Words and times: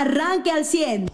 arranque 0.00 0.50
al 0.50 0.64
100. 0.64 1.10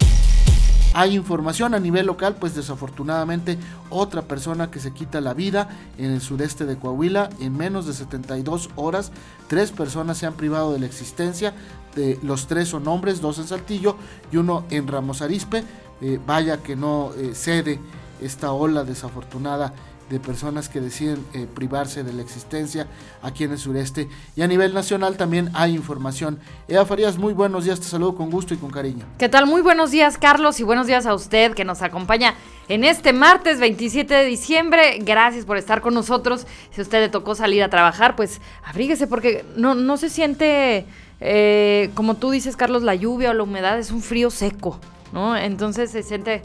Hay 0.93 1.15
información 1.15 1.75
a 1.75 1.79
nivel 1.79 2.07
local, 2.07 2.37
pues 2.39 2.55
desafortunadamente 2.55 3.57
otra 3.89 4.23
persona 4.23 4.71
que 4.71 4.79
se 4.79 4.93
quita 4.93 5.21
la 5.21 5.33
vida 5.33 5.69
en 5.97 6.11
el 6.11 6.21
sureste 6.21 6.65
de 6.65 6.77
Coahuila 6.77 7.29
en 7.39 7.55
menos 7.55 7.85
de 7.85 7.93
72 7.93 8.69
horas. 8.75 9.11
Tres 9.47 9.71
personas 9.71 10.17
se 10.17 10.25
han 10.25 10.33
privado 10.33 10.73
de 10.73 10.79
la 10.79 10.85
existencia. 10.85 11.53
De, 11.95 12.17
los 12.23 12.47
tres 12.47 12.69
son 12.69 12.87
hombres, 12.87 13.21
dos 13.21 13.37
en 13.37 13.47
Saltillo 13.47 13.97
y 14.31 14.37
uno 14.37 14.65
en 14.69 14.87
Ramos 14.87 15.21
Arispe. 15.21 15.63
Eh, 16.01 16.19
vaya 16.25 16.63
que 16.63 16.75
no 16.75 17.11
eh, 17.17 17.35
cede 17.35 17.79
esta 18.21 18.51
ola 18.51 18.83
desafortunada 18.83 19.73
de 20.09 20.19
personas 20.19 20.69
que 20.69 20.79
deciden 20.79 21.25
eh, 21.33 21.47
privarse 21.53 22.03
de 22.03 22.13
la 22.13 22.21
existencia 22.21 22.87
aquí 23.21 23.43
en 23.43 23.51
el 23.51 23.57
sureste. 23.57 24.07
Y 24.35 24.41
a 24.41 24.47
nivel 24.47 24.73
nacional 24.73 25.17
también 25.17 25.49
hay 25.53 25.75
información. 25.75 26.39
Eva 26.67 26.85
Farías, 26.85 27.17
muy 27.17 27.33
buenos 27.33 27.65
días, 27.65 27.79
te 27.79 27.87
saludo 27.87 28.15
con 28.15 28.29
gusto 28.29 28.53
y 28.53 28.57
con 28.57 28.71
cariño. 28.71 29.05
¿Qué 29.17 29.29
tal? 29.29 29.45
Muy 29.45 29.61
buenos 29.61 29.91
días, 29.91 30.17
Carlos, 30.17 30.59
y 30.59 30.63
buenos 30.63 30.87
días 30.87 31.05
a 31.05 31.13
usted 31.13 31.53
que 31.53 31.65
nos 31.65 31.81
acompaña 31.81 32.35
en 32.69 32.83
este 32.83 33.11
martes 33.11 33.59
27 33.59 34.13
de 34.13 34.25
diciembre. 34.25 34.99
Gracias 34.99 35.45
por 35.45 35.57
estar 35.57 35.81
con 35.81 35.93
nosotros. 35.93 36.47
Si 36.71 36.81
a 36.81 36.83
usted 36.83 37.01
le 37.01 37.09
tocó 37.09 37.35
salir 37.35 37.63
a 37.63 37.69
trabajar, 37.69 38.15
pues 38.15 38.39
abríguese 38.63 39.07
porque 39.07 39.45
no, 39.55 39.75
no 39.75 39.97
se 39.97 40.09
siente, 40.09 40.85
eh, 41.19 41.89
como 41.95 42.15
tú 42.15 42.31
dices, 42.31 42.55
Carlos, 42.55 42.83
la 42.83 42.95
lluvia 42.95 43.31
o 43.31 43.33
la 43.33 43.43
humedad, 43.43 43.77
es 43.77 43.91
un 43.91 44.01
frío 44.01 44.29
seco, 44.29 44.79
¿no? 45.11 45.35
Entonces 45.35 45.91
se 45.91 46.03
siente 46.03 46.43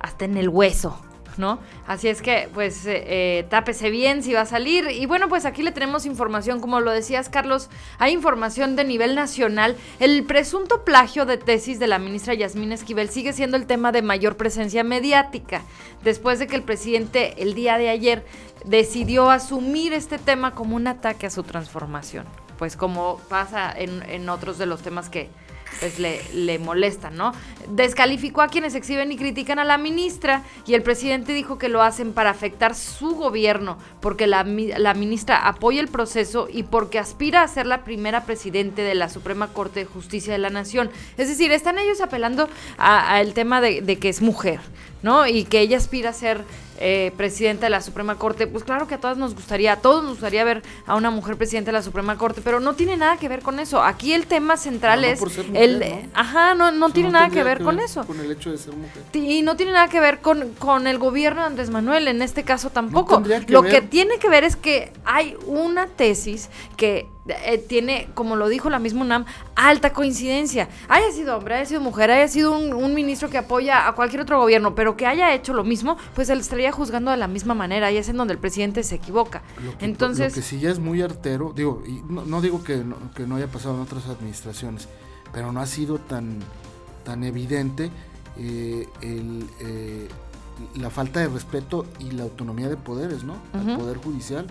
hasta 0.00 0.24
en 0.24 0.38
el 0.38 0.48
hueso. 0.48 1.03
¿No? 1.38 1.58
Así 1.86 2.08
es 2.08 2.22
que, 2.22 2.48
pues, 2.54 2.86
eh, 2.86 3.04
eh, 3.06 3.46
tápese 3.48 3.90
bien 3.90 4.22
si 4.22 4.32
va 4.32 4.42
a 4.42 4.46
salir. 4.46 4.88
Y 4.90 5.06
bueno, 5.06 5.28
pues 5.28 5.44
aquí 5.44 5.62
le 5.62 5.72
tenemos 5.72 6.06
información, 6.06 6.60
como 6.60 6.80
lo 6.80 6.90
decías, 6.90 7.28
Carlos, 7.28 7.70
hay 7.98 8.12
información 8.12 8.76
de 8.76 8.84
nivel 8.84 9.14
nacional. 9.14 9.76
El 10.00 10.24
presunto 10.24 10.84
plagio 10.84 11.26
de 11.26 11.36
tesis 11.36 11.78
de 11.78 11.86
la 11.86 11.98
ministra 11.98 12.34
Yasmín 12.34 12.72
Esquivel 12.72 13.10
sigue 13.10 13.32
siendo 13.32 13.56
el 13.56 13.66
tema 13.66 13.92
de 13.92 14.02
mayor 14.02 14.36
presencia 14.36 14.84
mediática, 14.84 15.62
después 16.02 16.38
de 16.38 16.46
que 16.46 16.56
el 16.56 16.62
presidente 16.62 17.42
el 17.42 17.54
día 17.54 17.78
de 17.78 17.88
ayer 17.88 18.24
decidió 18.64 19.30
asumir 19.30 19.92
este 19.92 20.18
tema 20.18 20.54
como 20.54 20.76
un 20.76 20.86
ataque 20.86 21.26
a 21.26 21.30
su 21.30 21.42
transformación. 21.42 22.26
Pues 22.58 22.76
como 22.76 23.18
pasa 23.28 23.72
en, 23.76 24.02
en 24.08 24.28
otros 24.28 24.58
de 24.58 24.66
los 24.66 24.80
temas 24.80 25.08
que, 25.08 25.28
pues 25.80 25.98
le, 25.98 26.20
le 26.32 26.58
molestan, 26.58 27.16
¿no? 27.16 27.32
Descalificó 27.68 28.42
a 28.42 28.48
quienes 28.48 28.74
exhiben 28.74 29.10
y 29.12 29.16
critican 29.16 29.58
a 29.58 29.64
la 29.64 29.78
ministra 29.78 30.42
y 30.66 30.74
el 30.74 30.82
presidente 30.82 31.32
dijo 31.32 31.58
que 31.58 31.68
lo 31.68 31.82
hacen 31.82 32.12
para 32.12 32.30
afectar 32.30 32.74
su 32.74 33.16
gobierno, 33.16 33.78
porque 34.00 34.26
la, 34.26 34.44
ministra 34.44 35.46
apoya 35.46 35.80
el 35.80 35.88
proceso 35.88 36.48
y 36.50 36.62
porque 36.62 36.98
aspira 36.98 37.42
a 37.42 37.48
ser 37.48 37.66
la 37.66 37.84
primera 37.84 38.24
presidente 38.24 38.82
de 38.82 38.94
la 38.94 39.08
Suprema 39.08 39.48
Corte 39.48 39.80
de 39.80 39.86
Justicia 39.86 40.32
de 40.32 40.38
la 40.38 40.50
Nación. 40.50 40.90
Es 41.16 41.28
decir, 41.28 41.52
están 41.52 41.78
ellos 41.78 42.00
apelando 42.00 42.48
al 42.78 43.34
tema 43.34 43.60
de 43.60 43.98
que 43.98 44.08
es 44.08 44.22
mujer, 44.22 44.60
¿no? 45.04 45.26
Y 45.26 45.44
que 45.44 45.60
ella 45.60 45.76
aspira 45.76 46.10
a 46.10 46.12
ser 46.14 46.44
eh, 46.78 47.12
presidenta 47.18 47.66
de 47.66 47.70
la 47.70 47.82
Suprema 47.82 48.16
Corte, 48.16 48.46
pues 48.46 48.64
claro 48.64 48.88
que 48.88 48.94
a 48.94 48.98
todas 48.98 49.18
nos 49.18 49.34
gustaría, 49.34 49.74
a 49.74 49.76
todos 49.76 50.02
nos 50.02 50.12
gustaría 50.12 50.42
ver 50.44 50.62
a 50.86 50.96
una 50.96 51.10
mujer 51.10 51.36
presidenta 51.36 51.70
de 51.70 51.74
la 51.74 51.82
Suprema 51.82 52.16
Corte, 52.16 52.40
pero 52.42 52.58
no 52.58 52.72
tiene 52.74 52.96
nada 52.96 53.18
que 53.18 53.28
ver 53.28 53.42
con 53.42 53.60
eso. 53.60 53.84
Aquí 53.84 54.14
el 54.14 54.26
tema 54.26 54.56
central 54.56 55.04
es 55.04 55.20
el, 55.52 56.08
ajá, 56.14 56.54
no, 56.54 56.72
no 56.72 56.88
tiene 56.88 57.10
nada 57.10 57.28
que 57.28 57.44
ver 57.44 57.62
con 57.62 57.80
eso. 57.80 58.06
Con 58.06 58.18
el 58.18 58.32
hecho 58.32 58.50
de 58.50 58.56
ser 58.56 58.74
mujer. 58.74 59.02
Y 59.12 59.42
no 59.42 59.56
tiene 59.56 59.72
nada 59.72 59.88
que 59.88 60.00
ver 60.00 60.20
con, 60.20 60.54
con 60.54 60.86
el 60.86 60.98
gobierno 60.98 61.42
de 61.42 61.48
Andrés 61.48 61.68
Manuel, 61.68 62.08
en 62.08 62.22
este 62.22 62.42
caso 62.42 62.70
tampoco. 62.70 63.22
Lo 63.48 63.62
que 63.62 63.82
tiene 63.82 64.18
que 64.18 64.30
ver 64.30 64.42
es 64.42 64.56
que 64.56 64.90
hay 65.04 65.36
una 65.46 65.86
tesis 65.86 66.48
que 66.78 67.13
eh, 67.26 67.58
tiene, 67.58 68.08
como 68.14 68.36
lo 68.36 68.48
dijo 68.48 68.68
la 68.68 68.78
misma 68.78 69.02
UNAM, 69.02 69.24
alta 69.56 69.92
coincidencia. 69.92 70.68
Haya 70.88 71.10
sido 71.10 71.36
hombre, 71.36 71.54
haya 71.54 71.64
sido 71.64 71.80
mujer, 71.80 72.10
haya 72.10 72.28
sido 72.28 72.52
un, 72.52 72.94
ministro 72.94 73.30
que 73.30 73.38
apoya 73.38 73.88
a 73.88 73.94
cualquier 73.94 74.22
otro 74.22 74.38
gobierno, 74.38 74.74
pero 74.74 74.96
que 74.96 75.06
haya 75.06 75.34
hecho 75.34 75.54
lo 75.54 75.64
mismo, 75.64 75.96
pues 76.14 76.28
él 76.28 76.40
estaría 76.40 76.70
juzgando 76.70 77.10
de 77.10 77.16
la 77.16 77.26
misma 77.26 77.54
manera 77.54 77.90
y 77.90 77.96
es 77.96 78.08
en 78.08 78.16
donde 78.18 78.34
el 78.34 78.38
presidente 78.38 78.82
se 78.82 78.96
equivoca. 78.96 79.42
Entonces, 79.80 80.32
lo 80.32 80.42
que 80.42 80.46
sí 80.46 80.60
ya 80.60 80.70
es 80.70 80.78
muy 80.78 81.00
artero, 81.02 81.52
digo, 81.54 81.82
y 81.86 82.02
no, 82.08 82.40
digo 82.40 82.62
que 82.62 82.76
no, 82.76 82.96
que 83.14 83.26
no 83.26 83.36
haya 83.36 83.48
pasado 83.48 83.74
en 83.76 83.80
otras 83.80 84.06
administraciones, 84.06 84.88
pero 85.32 85.50
no 85.50 85.60
ha 85.60 85.66
sido 85.66 85.98
tan, 85.98 86.40
tan 87.04 87.24
evidente 87.24 87.90
eh, 88.36 88.86
el, 89.00 89.46
eh, 89.60 90.08
la 90.74 90.90
falta 90.90 91.20
de 91.20 91.28
respeto 91.28 91.86
y 91.98 92.10
la 92.10 92.24
autonomía 92.24 92.68
de 92.68 92.76
poderes, 92.76 93.24
¿no? 93.24 93.36
El 93.54 93.76
poder 93.76 93.98
judicial. 93.98 94.46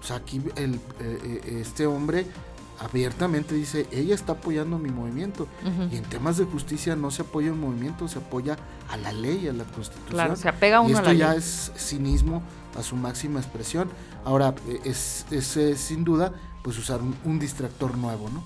O 0.00 0.02
sea, 0.02 0.16
aquí 0.16 0.40
el, 0.56 0.74
eh, 0.74 0.78
eh, 1.00 1.58
este 1.60 1.86
hombre 1.86 2.26
abiertamente 2.78 3.54
dice, 3.54 3.86
ella 3.90 4.14
está 4.14 4.32
apoyando 4.32 4.78
mi 4.78 4.90
movimiento. 4.90 5.46
Y 5.90 5.96
en 5.96 6.04
temas 6.04 6.38
de 6.38 6.44
justicia 6.44 6.96
no 6.96 7.10
se 7.10 7.22
apoya 7.22 7.52
un 7.52 7.60
movimiento, 7.60 8.08
se 8.08 8.18
apoya 8.18 8.56
a 8.88 8.96
la 8.96 9.12
ley, 9.12 9.48
a 9.48 9.52
la 9.52 9.64
constitución. 9.64 10.10
Claro, 10.10 10.36
se 10.36 10.48
apega 10.48 10.80
uno 10.80 10.90
y 10.90 10.92
esto 10.94 11.12
ya 11.12 11.34
es 11.34 11.72
cinismo 11.76 12.42
a 12.78 12.82
su 12.82 12.96
máxima 12.96 13.38
expresión. 13.38 13.90
Ahora, 14.24 14.54
eh, 14.66 14.80
es, 14.84 15.26
es, 15.30 15.78
sin 15.78 16.04
duda, 16.04 16.32
pues 16.62 16.78
usar 16.78 17.00
un, 17.24 17.38
distractor 17.38 17.96
nuevo, 17.96 18.28
¿no? 18.30 18.44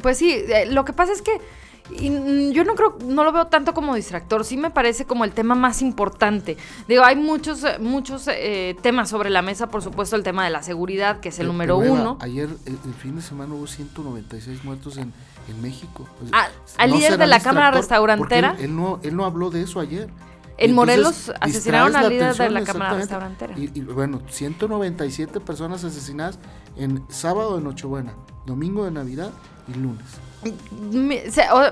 Pues 0.00 0.18
sí, 0.18 0.44
lo 0.68 0.84
que 0.84 0.92
pasa 0.92 1.12
es 1.12 1.22
que 1.22 1.40
y 1.90 2.52
yo 2.52 2.64
no 2.64 2.74
creo, 2.74 2.96
no 3.04 3.24
lo 3.24 3.32
veo 3.32 3.46
tanto 3.46 3.74
como 3.74 3.94
distractor, 3.94 4.44
sí 4.44 4.56
me 4.56 4.70
parece 4.70 5.04
como 5.04 5.24
el 5.24 5.32
tema 5.32 5.54
más 5.54 5.82
importante. 5.82 6.56
Digo, 6.88 7.04
hay 7.04 7.16
muchos, 7.16 7.62
eh, 7.62 7.78
muchos 7.78 8.26
eh, 8.28 8.74
temas 8.80 9.10
sobre 9.10 9.28
la 9.28 9.42
mesa, 9.42 9.68
por 9.68 9.82
supuesto 9.82 10.16
el 10.16 10.22
tema 10.22 10.44
de 10.44 10.50
la 10.50 10.62
seguridad, 10.62 11.20
que 11.20 11.28
es 11.28 11.38
el 11.38 11.46
número 11.46 11.76
uno. 11.76 12.16
Ayer, 12.20 12.48
el, 12.64 12.94
fin 12.94 13.16
de 13.16 13.22
semana 13.22 13.54
hubo 13.54 13.66
196 13.66 14.64
muertos 14.64 14.96
en, 14.96 15.12
México. 15.60 16.08
Ah, 16.32 16.48
al 16.78 16.90
líder 16.90 17.18
de 17.18 17.26
la 17.26 17.38
Cámara 17.38 17.70
Restaurantera. 17.70 18.56
Él, 18.58 18.74
no, 18.74 18.98
él 19.02 19.14
no 19.14 19.26
habló 19.26 19.50
de 19.50 19.60
eso 19.60 19.78
ayer. 19.78 20.08
En 20.56 20.74
Morelos 20.74 21.32
asesinaron 21.40 21.94
al 21.96 22.08
líder 22.08 22.34
de 22.34 22.48
la 22.48 22.64
Cámara 22.64 22.94
Restaurantera. 22.94 23.58
Y, 23.58 23.70
y, 23.74 23.82
bueno, 23.82 24.22
197 24.26 25.40
personas 25.40 25.84
asesinadas 25.84 26.38
en 26.76 27.04
sábado 27.10 27.56
de 27.56 27.62
Nochebuena, 27.62 28.14
domingo 28.46 28.84
de 28.84 28.90
Navidad 28.90 29.30
y 29.68 29.78
lunes 29.78 30.20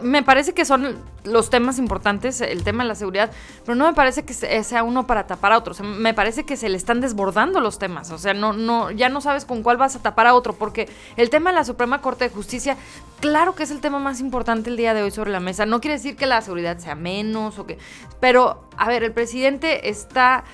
me, 0.03 0.23
parece 0.23 0.55
que 0.55 0.65
son 0.65 0.97
los 1.25 1.51
temas 1.51 1.79
importantes, 1.79 2.41
el 2.41 2.65
tema 2.65 2.83
de 2.85 2.89
la 2.89 2.95
seguridad, 2.95 3.31
pero 3.65 3.77
no 3.77 3.87
me 3.87 3.95
parece 3.95 4.25
que 4.25 4.33
sea 4.35 4.83
uno 4.83 5.07
para 5.07 5.27
tapar 5.27 5.53
a 5.53 5.59
otro. 5.59 5.75
me 5.85 6.15
parece 6.15 6.45
que 6.45 6.57
se 6.57 6.69
le 6.69 6.77
están 6.77 7.01
desbordando 7.01 7.61
los 7.61 7.79
temas. 7.79 8.11
O 8.11 8.19
sea, 8.19 8.35
no, 8.35 8.53
no, 8.53 8.91
ya 8.91 9.09
no 9.09 9.21
sabes 9.21 9.45
con 9.45 9.63
cuál 9.63 9.77
vas 9.77 9.97
a 9.97 10.03
tapar 10.03 10.27
a 10.27 10.35
otro, 10.35 10.55
porque 10.55 10.89
el 11.17 11.31
tema 11.31 11.51
de 11.51 11.57
la 11.57 11.65
Suprema 11.65 12.01
Corte 12.01 12.29
de 12.29 12.35
Justicia, 12.35 12.77
claro 13.21 13.55
que 13.55 13.65
es 13.65 13.71
el 13.71 13.81
tema 13.81 13.99
más 13.99 14.21
importante 14.21 14.71
el 14.71 14.77
día 14.77 14.95
de 14.95 15.03
hoy 15.03 15.11
sobre 15.11 15.31
la 15.31 15.41
mesa. 15.41 15.67
No 15.67 15.81
quiere 15.81 15.97
decir 15.97 16.17
que 16.17 16.27
la 16.27 16.41
seguridad 16.41 16.79
sea 16.79 16.95
menos 16.95 17.59
o 17.59 17.67
que. 17.67 17.79
Pero, 18.21 18.65
a 18.77 18.89
ver, 18.89 19.05
el 19.05 19.13
presidente 19.13 19.91
está 19.91 20.45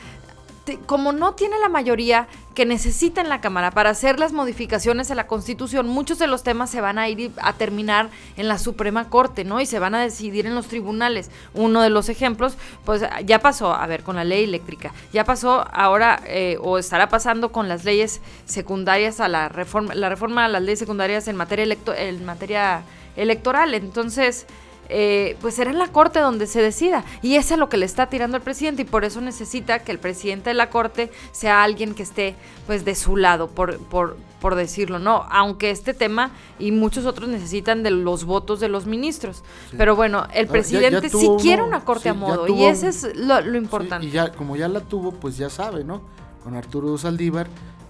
como 0.86 1.12
no 1.12 1.34
tiene 1.34 1.58
la 1.58 1.68
mayoría 1.68 2.28
que 2.54 2.66
necesita 2.66 3.20
en 3.20 3.28
la 3.28 3.40
Cámara 3.40 3.70
para 3.70 3.90
hacer 3.90 4.18
las 4.18 4.32
modificaciones 4.32 5.10
a 5.10 5.14
la 5.14 5.26
Constitución, 5.26 5.86
muchos 5.86 6.18
de 6.18 6.26
los 6.26 6.42
temas 6.42 6.70
se 6.70 6.80
van 6.80 6.98
a 6.98 7.08
ir 7.08 7.30
a 7.40 7.52
terminar 7.52 8.10
en 8.36 8.48
la 8.48 8.58
Suprema 8.58 9.08
Corte, 9.08 9.44
¿no? 9.44 9.60
Y 9.60 9.66
se 9.66 9.78
van 9.78 9.94
a 9.94 10.02
decidir 10.02 10.46
en 10.46 10.54
los 10.54 10.66
tribunales. 10.66 11.30
Uno 11.54 11.82
de 11.82 11.90
los 11.90 12.08
ejemplos, 12.08 12.56
pues 12.84 13.02
ya 13.24 13.38
pasó, 13.38 13.72
a 13.72 13.86
ver, 13.86 14.02
con 14.02 14.16
la 14.16 14.24
ley 14.24 14.44
eléctrica, 14.44 14.92
ya 15.12 15.24
pasó 15.24 15.66
ahora 15.72 16.20
eh, 16.26 16.58
o 16.60 16.78
estará 16.78 17.08
pasando 17.08 17.52
con 17.52 17.68
las 17.68 17.84
leyes 17.84 18.20
secundarias 18.44 19.20
a 19.20 19.28
la 19.28 19.48
reforma, 19.48 19.94
la 19.94 20.08
reforma 20.08 20.44
a 20.44 20.48
las 20.48 20.62
leyes 20.62 20.80
secundarias 20.80 21.28
en 21.28 21.36
materia, 21.36 21.76
en 21.96 22.24
materia 22.24 22.82
electoral. 23.16 23.74
Entonces, 23.74 24.46
eh, 24.88 25.36
pues 25.40 25.54
será 25.54 25.70
en 25.70 25.78
la 25.78 25.88
corte 25.88 26.18
donde 26.18 26.46
se 26.46 26.62
decida. 26.62 27.04
Y 27.22 27.36
eso 27.36 27.54
es 27.54 27.60
lo 27.60 27.68
que 27.68 27.76
le 27.76 27.86
está 27.86 28.06
tirando 28.06 28.36
al 28.36 28.42
presidente 28.42 28.82
y 28.82 28.84
por 28.84 29.04
eso 29.04 29.20
necesita 29.20 29.80
que 29.80 29.92
el 29.92 29.98
presidente 29.98 30.50
de 30.50 30.54
la 30.54 30.70
corte 30.70 31.10
sea 31.32 31.62
alguien 31.62 31.94
que 31.94 32.02
esté 32.02 32.34
pues 32.66 32.84
de 32.84 32.94
su 32.94 33.16
lado, 33.16 33.48
por, 33.48 33.78
por, 33.78 34.16
por 34.40 34.54
decirlo, 34.54 34.98
¿no? 34.98 35.26
Aunque 35.30 35.70
este 35.70 35.94
tema 35.94 36.30
y 36.58 36.72
muchos 36.72 37.06
otros 37.06 37.28
necesitan 37.28 37.82
de 37.82 37.90
los 37.90 38.24
votos 38.24 38.60
de 38.60 38.68
los 38.68 38.86
ministros. 38.86 39.42
Pero 39.76 39.96
bueno, 39.96 40.26
el 40.32 40.46
presidente 40.46 41.08
sí 41.08 41.28
quiere 41.40 41.62
una 41.62 41.84
corte 41.84 42.08
a 42.08 42.14
modo 42.14 42.46
y 42.48 42.64
ese 42.64 42.88
es 42.88 43.16
lo, 43.16 43.56
importante. 43.56 44.06
y 44.06 44.10
ya, 44.10 44.32
como 44.32 44.56
ya 44.56 44.68
la 44.68 44.80
tuvo, 44.80 45.12
pues 45.12 45.36
ya 45.36 45.50
sabe, 45.50 45.84
¿no? 45.84 46.02
Con 46.42 46.54
Arturo 46.54 46.96
Saldívar 46.96 47.48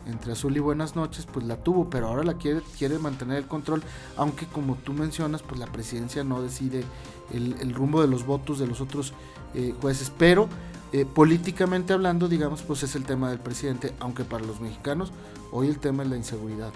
entre 0.09 0.33
Azul 0.33 0.57
y 0.57 0.61
Buenas 0.61 0.97
noches, 0.97 1.27
pues 1.31 1.47
la 1.47 1.57
tuvo, 1.57 1.89
pero 1.89 2.09
ahora 2.09 2.25
la 2.25 2.35
quiere, 2.35 2.63
quiere 2.77 2.99
mantener 2.99 3.39
el 3.39 3.47
control, 3.47 3.83
aunque 4.17 4.47
como 4.47 4.77
tú 4.77 4.93
mencionas, 4.93 5.43
pues 5.43 5.61
la 5.61 5.67
presidencia 5.67 6.25
no 6.25 6.43
decide 6.43 6.85
el, 7.33 7.75
rumbo 7.75 8.01
de 8.01 8.09
los 8.09 8.25
votos 8.25 8.59
de 8.59 8.67
los 8.67 8.81
otros 8.81 9.13
eh, 9.55 9.75
jueces, 9.81 10.13
pero 10.17 10.49
eh, 10.93 11.05
políticamente 11.05 11.93
hablando, 11.93 12.29
digamos, 12.29 12.63
pues 12.63 12.83
es 12.83 12.95
el 12.97 13.05
tema 13.05 13.31
del 13.31 13.39
presidente, 13.39 13.93
aunque 14.01 14.25
para 14.25 14.45
los 14.45 14.61
mexicanos 14.61 15.13
hoy 15.51 15.69
el 15.69 15.79
tema 15.79 16.03
es 16.03 16.09
la 16.11 16.17
inseguridad. 16.17 16.71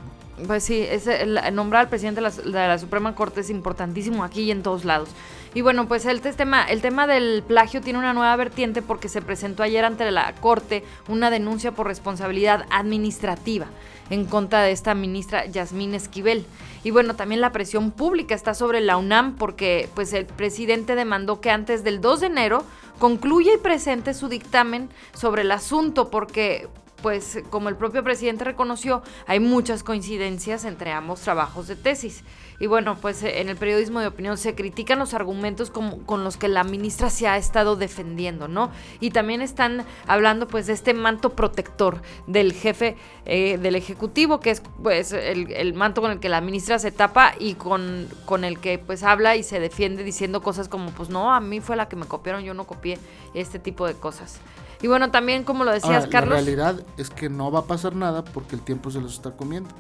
Pues 0.47 0.65
sí, 0.65 0.81
es 0.81 1.07
nombrar 1.53 1.83
al 1.83 1.89
presidente 1.89 2.21
de 2.21 2.51
la, 2.51 2.79
Suprema 2.79 3.15
Corte 3.15 3.41
es 3.41 3.51
importantísimo 3.51 4.25
aquí 4.25 4.43
y 4.43 4.51
en 4.51 4.63
todos 4.63 4.85
lados. 4.85 5.11
Y 5.55 5.61
bueno, 5.61 5.87
pues 5.87 6.07
el 6.07 6.21
tema, 6.21 6.65
el 6.65 6.81
tema 6.81 7.07
del 7.07 7.43
plagio 7.47 7.83
tiene 7.83 7.99
una 7.99 8.15
nueva 8.15 8.35
vertiente 8.37 8.81
porque 8.81 9.09
se 9.09 9.21
presentó 9.21 9.63
ayer 9.63 9.85
ante 9.85 10.11
la 10.11 10.33
Corte 10.35 10.85
una 11.09 11.31
denuncia 11.31 11.73
por 11.73 11.87
responsabilidad 11.87 12.65
administrativa 12.71 13.67
en 14.09 14.25
contra 14.25 14.63
de 14.63 14.73
esta 14.73 14.95
ministra 14.95 15.47
Yasmín 15.47 15.95
Esquivel. 15.95 16.47
Y 16.85 16.91
bueno, 16.91 17.15
también 17.15 17.41
la 17.41 17.53
presión 17.53 17.91
pública 17.93 18.35
está 18.35 18.55
sobre 18.55 18.81
la 18.81 18.97
UNAM 18.97 19.37
porque 19.37 19.89
pues 19.95 20.13
el 20.13 20.27
presidente 20.27 20.95
demandó 20.95 21.41
que 21.41 21.51
antes 21.51 21.85
del 21.85 22.01
2 22.01 22.21
de 22.21 22.27
enero 22.27 22.65
concluya 22.99 23.55
y 23.55 23.59
presente 23.59 24.15
su 24.15 24.29
dictamen 24.29 24.89
sobre 25.15 25.43
el 25.43 25.53
asunto 25.53 26.11
porque 26.11 26.69
pues 27.03 27.43
como 27.51 27.69
el 27.69 27.77
propio 27.77 28.03
presidente 28.05 28.45
reconoció, 28.45 29.03
hay 29.27 29.41
muchas 29.41 29.83
coincidencias 29.83 30.65
entre 30.65 30.93
ambos 30.93 31.21
trabajos 31.21 31.67
de 31.67 31.77
tesis. 31.77 32.25
Y 32.59 32.69
bueno, 32.69 32.97
pues 33.01 33.25
en 33.25 33.49
el 33.49 33.57
periodismo 33.57 33.99
de 33.99 34.07
opinión 34.07 34.39
se 34.39 34.55
critican 34.55 35.01
los 35.01 35.15
argumentos 35.15 35.71
con 35.71 36.23
los 36.23 36.37
que 36.37 36.47
la 36.47 36.63
ministra 36.63 37.11
se 37.11 37.27
ha 37.27 37.37
estado 37.37 37.75
defendiendo, 37.75 38.47
¿no? 38.47 38.71
Y 39.01 39.11
también 39.11 39.43
están 39.43 39.85
hablando 40.07 40.47
pues 40.47 40.69
de 40.69 40.73
este 40.73 40.95
manto 40.95 41.31
protector 41.31 42.03
del 42.29 42.53
jefe 42.53 42.97
eh, 43.25 43.59
del 43.59 43.75
Ejecutivo, 43.75 44.39
que 44.39 44.51
es 44.51 44.63
pues 44.83 45.13
el, 45.13 45.75
manto 45.75 46.03
con 46.03 46.13
el 46.13 46.21
que 46.21 46.29
la 46.29 46.41
ministra 46.41 46.79
se 46.79 46.93
tapa 46.93 47.35
y 47.39 47.55
con, 47.55 48.09
con 48.27 48.45
el 48.45 48.61
que 48.61 48.79
pues 48.79 49.03
habla 49.03 49.35
y 49.35 49.43
se 49.43 49.59
defiende 49.59 50.05
diciendo 50.05 50.41
cosas 50.41 50.69
como 50.69 50.91
pues 50.91 51.09
no, 51.09 51.35
a 51.35 51.41
mí 51.41 51.61
fue 51.61 51.75
la 51.75 51.89
que 51.89 51.97
me 51.97 52.07
copiaron, 52.07 52.45
yo 52.45 52.55
no 52.55 52.65
copié 52.65 52.99
este 53.35 53.59
tipo 53.59 53.87
de 53.87 53.95
cosas. 53.95 54.41
Y 54.83 54.89
bueno, 54.89 55.11
también 55.11 55.45
como 55.45 55.65
lo 55.65 55.71
decías, 55.71 56.09
Carlos. 56.09 56.35
La 56.35 56.43
realidad 56.43 56.85
es 56.99 57.09
que 57.09 57.31
no 57.31 57.51
va 57.51 57.61
a 57.61 57.65
pasar 57.65 57.95
nada 57.95 58.25
porque 58.25 58.57
el 58.57 58.63
tiempo 58.63 58.91
se 58.91 59.01
los 59.01 59.15
está 59.15 59.31
comiendo. 59.31 59.71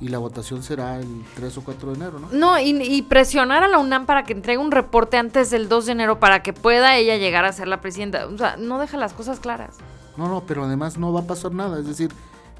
Y 0.00 0.08
la 0.08 0.18
votación 0.18 0.62
será 0.62 0.98
el 0.98 1.24
3 1.34 1.58
o 1.58 1.64
4 1.64 1.90
de 1.90 1.96
enero, 1.96 2.18
¿no? 2.20 2.28
No, 2.30 2.58
y, 2.60 3.02
presionar 3.02 3.64
a 3.64 3.68
la 3.68 3.78
UNAM 3.78 4.06
para 4.06 4.24
que 4.24 4.32
entregue 4.32 4.58
un 4.58 4.70
reporte 4.70 5.16
antes 5.16 5.50
del 5.50 5.68
2 5.68 5.86
de 5.86 5.92
enero 5.92 6.20
para 6.20 6.42
que 6.42 6.52
pueda 6.52 6.96
ella 6.96 7.16
llegar 7.16 7.44
a 7.44 7.52
ser 7.52 7.66
la 7.66 7.80
presidenta. 7.80 8.26
O 8.26 8.38
sea, 8.38 8.56
no 8.56 8.78
deja 8.78 8.96
las 8.96 9.12
cosas 9.12 9.40
claras. 9.40 9.76
No, 10.16 10.28
no, 10.28 10.44
pero 10.46 10.64
además 10.64 10.98
no 10.98 11.12
va 11.12 11.20
a 11.20 11.26
pasar 11.26 11.52
nada. 11.52 11.78
Es 11.78 11.86
decir. 11.86 12.12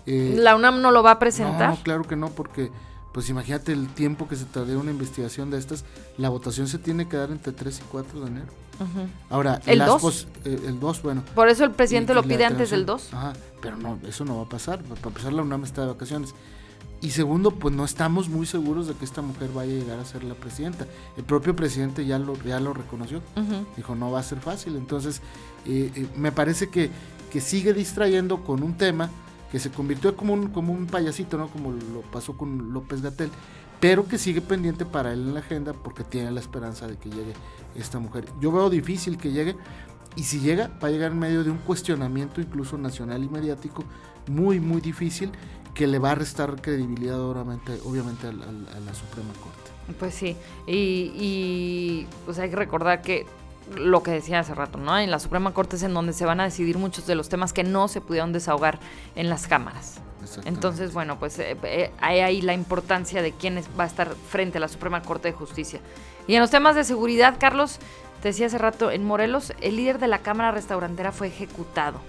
Eh, 0.06 0.37
¿La 0.39 0.56
UNAM 0.56 0.81
no 0.81 0.91
lo 0.91 1.03
va 1.03 1.12
a 1.12 1.19
presentar? 1.19 1.71
No, 1.71 1.77
claro 1.83 2.03
que 2.05 2.17
no, 2.17 2.31
porque 2.31 2.73
pues 3.12 3.28
imagínate 3.31 3.72
el 3.72 3.88
tiempo 3.88 4.28
que 4.28 4.37
se 4.37 4.44
tardaría 4.44 4.78
una 4.78 4.90
investigación 4.90 5.50
de 5.50 5.58
estas. 5.58 5.84
La 6.16 6.28
votación 6.28 6.69
se 6.69 6.78
tiene 6.78 7.08
que 7.08 7.16
dar 7.16 7.31
entre 7.31 7.52
3 7.52 7.78
y 7.78 7.82
4 7.90 8.20
de 8.20 8.26
enero. 8.26 8.46
Ahora, 9.28 9.60
el 9.66 9.78
2. 9.78 10.28
Eh, 10.44 10.60
el 10.66 10.78
2, 10.81 11.02
bueno. 11.02 11.22
Por 11.34 11.49
eso 11.49 11.64
el 11.64 11.72
presidente 11.72 12.14
lo 12.14 12.22
pide 12.22 12.44
antes 12.44 12.70
del 12.70 12.87
2. 12.87 13.14
Ajá, 13.14 13.32
pero 13.60 13.76
no, 13.76 13.99
eso 14.06 14.25
no 14.25 14.37
va 14.37 14.43
a 14.43 14.49
pasar. 14.49 14.82
Para 14.82 15.08
empezar, 15.08 15.32
la 15.32 15.43
UNAM 15.43 15.64
está 15.64 15.82
de 15.82 15.88
vacaciones. 15.88 16.34
Y 17.00 17.10
segundo, 17.10 17.52
pues 17.52 17.75
no 17.75 17.84
estamos 17.84 18.28
muy 18.28 18.44
seguros 18.44 18.88
de 18.88 18.94
que 18.94 19.05
esta 19.05 19.22
mujer 19.22 19.50
vaya 19.54 19.72
a 19.72 19.78
llegar 19.78 19.99
a 20.00 20.04
ser 20.04 20.25
la 20.25 20.34
presidenta. 20.34 20.87
El 21.16 21.25
propio 21.25 21.54
presidente 21.54 22.04
ya 22.04 22.19
lo, 22.19 22.37
ya 22.43 22.58
lo 22.58 22.75
reconoció. 22.75 23.22
Dijo, 23.76 23.94
no 23.94 24.11
va 24.11 24.20
a 24.20 24.22
ser 24.25 24.40
fácil. 24.40 24.76
Entonces, 24.76 25.22
eh, 25.64 25.93
eh, 25.94 26.06
me 26.16 26.32
parece 26.32 26.70
que, 26.70 26.90
que 27.31 27.40
sigue 27.40 27.72
distrayendo 27.72 28.43
con 28.43 28.64
un 28.64 28.76
tema 28.76 29.11
que 29.50 29.59
se 29.59 29.71
convirtió 29.71 30.17
como 30.17 30.35
un, 30.35 30.49
como 30.49 30.73
un 30.73 30.87
payasito, 30.87 31.39
¿no? 31.39 31.49
Como 31.49 31.73
lo 31.73 32.03
pasó 32.03 32.37
con 32.37 32.73
López 32.73 33.03
Gatel, 33.03 33.31
pero 33.81 34.06
que 34.06 34.19
sigue 34.19 34.41
pendiente 34.41 34.85
para 34.85 35.12
él 35.12 35.21
en 35.21 35.35
la 35.35 35.41
agenda 35.41 35.73
porque 35.73 36.05
tiene 36.05 36.31
la 36.31 36.41
esperanza 36.41 36.87
de 36.87 36.97
que 36.97 37.11
llegue 37.11 37.33
esta 37.75 37.99
mujer. 37.99 38.27
Yo 38.41 38.53
veo 38.53 38.71
difícil 38.71 39.17
que 39.17 39.31
llegue, 39.31 39.56
y 40.17 40.25
si 40.25 40.41
llega, 40.41 40.69
va 40.83 40.89
a 40.89 40.91
llegar 40.91 41.12
en 41.12 41.19
medio 41.19 41.45
de 41.45 41.50
un 41.50 41.59
cuestionamiento 41.59 42.41
incluso 42.41 42.77
nacional 42.77 43.23
y 43.23 43.29
mediático 43.29 43.85
muy, 44.27 44.59
muy 44.59 44.81
difícil 44.81 45.31
que 45.75 45.87
le 45.87 45.99
va 45.99 46.11
a 46.11 46.15
restar 46.17 46.61
credibilidad 46.61 47.21
obviamente, 47.21 47.79
obviamente 47.85 48.27
a, 48.27 48.33
la 48.33 48.95
Suprema 48.95 49.33
Corte. 49.41 49.97
Pues 49.99 50.15
sí, 50.15 50.37
y, 50.67 51.12
y 51.15 52.06
pues 52.25 52.39
hay 52.39 52.50
que 52.50 52.56
recordar 52.56 53.00
que 53.00 53.27
lo 53.76 54.03
que 54.03 54.11
decía 54.11 54.41
hace 54.41 54.55
rato, 54.55 54.79
¿no? 54.79 54.99
En 54.99 55.11
la 55.11 55.19
Suprema 55.19 55.53
Corte 55.53 55.76
es 55.76 55.82
en 55.82 55.94
donde 55.94 56.12
se 56.12 56.25
van 56.25 56.41
a 56.41 56.44
decidir 56.44 56.79
muchos 56.79 57.06
de 57.06 57.15
los 57.15 57.29
temas 57.29 57.53
que 57.53 57.65
no 57.65 57.88
se 57.88 58.00
pudieron 58.00 58.32
desahogar 58.32 58.79
en 59.15 59.29
las 59.29 59.47
cámaras. 59.47 60.00
Entonces, 60.44 60.93
bueno, 60.93 61.19
pues 61.19 61.38
eh, 61.38 61.56
eh, 61.62 61.91
hay 62.00 62.20
ahí 62.20 62.43
la 62.43 62.53
importancia 62.53 63.23
de 63.23 63.32
quién 63.32 63.62
va 63.79 63.85
a 63.85 63.87
estar 63.87 64.15
frente 64.15 64.59
a 64.59 64.61
la 64.61 64.69
Suprema 64.69 65.03
Corte 65.03 65.29
de 65.29 65.35
Justicia. 65.35 65.81
Y 66.26 66.35
en 66.35 66.41
los 66.41 66.50
temas 66.50 66.75
de 66.75 66.85
seguridad, 66.85 67.37
Carlos, 67.38 67.79
te 68.23 68.29
decía 68.29 68.47
hace 68.47 68.59
rato, 68.59 68.91
en 68.91 69.05
Morelos, 69.05 69.53
el 69.61 69.76
líder 69.76 69.99
de 69.99 70.09
la 70.09 70.19
Cámara 70.19 70.50
Restaurantera 70.50 71.12
fue 71.12 71.29
ejecutado. 71.29 72.00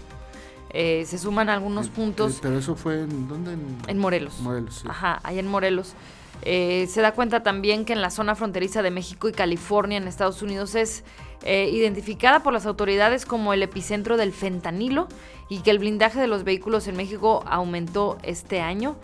Eh, 0.72 1.06
se 1.08 1.18
suman 1.18 1.50
algunos 1.50 1.90
puntos. 1.90 2.40
pero 2.42 2.60
eso 2.60 2.76
fue 2.76 3.02
en 3.02 3.28
dónde? 3.28 3.58
En, 3.88 3.98
Morelos. 3.98 4.40
Morelos, 4.40 4.76
sí. 4.76 4.88
Ajá, 4.90 5.20
ahí 5.24 5.40
en 5.40 5.48
Morelos. 5.48 5.94
Eh, 6.42 6.88
se 6.90 7.02
da 7.02 7.14
cuenta 7.14 7.44
también 7.44 7.86
que 7.86 7.94
en 7.94 8.02
la 8.02 8.10
zona 8.10 8.36
fronteriza 8.36 8.82
de 8.82 8.92
México 8.92 9.28
y 9.28 9.34
California, 9.34 9.98
en 9.98 10.08
Estados 10.08 10.42
Unidos, 10.42 10.76
es 10.76 11.04
eh, 11.44 11.70
identificada 11.72 12.42
por 12.42 12.54
las 12.54 12.66
autoridades 12.66 13.26
como 13.26 13.54
el 13.54 13.62
epicentro 13.62 14.18
del 14.18 14.32
fentanilo 14.32 15.08
y 15.50 15.60
que 15.60 15.72
el 15.72 15.80
blindaje 15.80 16.20
de 16.20 16.28
los 16.28 16.44
vehículos 16.44 16.88
en 16.88 16.96
México 16.96 17.44
aumentó 17.46 18.18
este 18.24 18.62
año. 18.62 18.98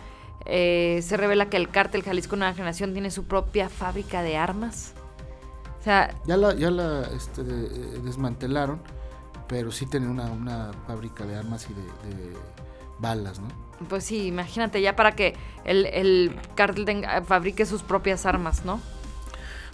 Eh, 0.46 1.00
se 1.02 1.18
revela 1.18 1.50
que 1.50 1.58
el 1.58 1.70
cártel 1.70 2.04
Jalisco 2.04 2.36
Nueva 2.36 2.54
Generación 2.54 2.94
tiene 2.94 3.12
su 3.12 3.26
propia 3.26 3.68
fábrica 3.68 4.22
de 4.22 4.38
armas. 4.38 4.94
O 5.80 5.84
sea, 5.84 6.16
ya 6.26 6.38
la, 6.38 6.56
ya 6.56 6.72
la 6.72 7.04
este, 7.16 7.44
desmantelaron, 7.44 8.82
pero 9.48 9.72
sí 9.72 9.86
tienen 9.86 10.10
una, 10.10 10.72
fábrica 10.88 11.26
de 11.26 11.36
armas 11.36 11.68
y 11.70 11.74
de 11.74 12.34
balas, 13.00 13.40
¿no? 13.40 13.65
Pues 13.90 14.06
sí, 14.06 14.28
imagínate 14.28 14.82
ya 14.82 14.96
para 14.96 15.14
que 15.16 15.36
el, 15.66 15.86
el 15.86 16.36
cártel 16.56 17.06
fabrique 17.26 17.66
sus 17.66 17.84
propias 17.84 18.26
armas, 18.26 18.64
¿no? 18.66 18.80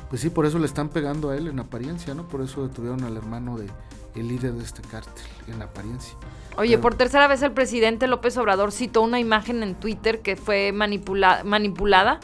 Pues 0.09 0.21
sí, 0.21 0.29
por 0.29 0.45
eso 0.45 0.59
le 0.59 0.65
están 0.65 0.89
pegando 0.89 1.29
a 1.29 1.37
él 1.37 1.47
en 1.47 1.59
apariencia, 1.59 2.13
¿no? 2.13 2.27
Por 2.27 2.41
eso 2.41 2.67
detuvieron 2.67 3.03
al 3.03 3.15
hermano 3.15 3.57
de 3.57 3.67
el 4.15 4.27
líder 4.27 4.53
de 4.53 4.63
este 4.63 4.81
cártel 4.81 5.23
en 5.47 5.61
apariencia. 5.61 6.15
Oye, 6.57 6.77
por 6.77 6.95
tercera 6.95 7.27
vez 7.27 7.41
el 7.43 7.51
presidente 7.51 8.07
López 8.07 8.37
Obrador 8.37 8.73
citó 8.73 9.01
una 9.01 9.19
imagen 9.19 9.63
en 9.63 9.75
Twitter 9.75 10.19
que 10.19 10.35
fue 10.35 10.73
manipulada 10.73 12.19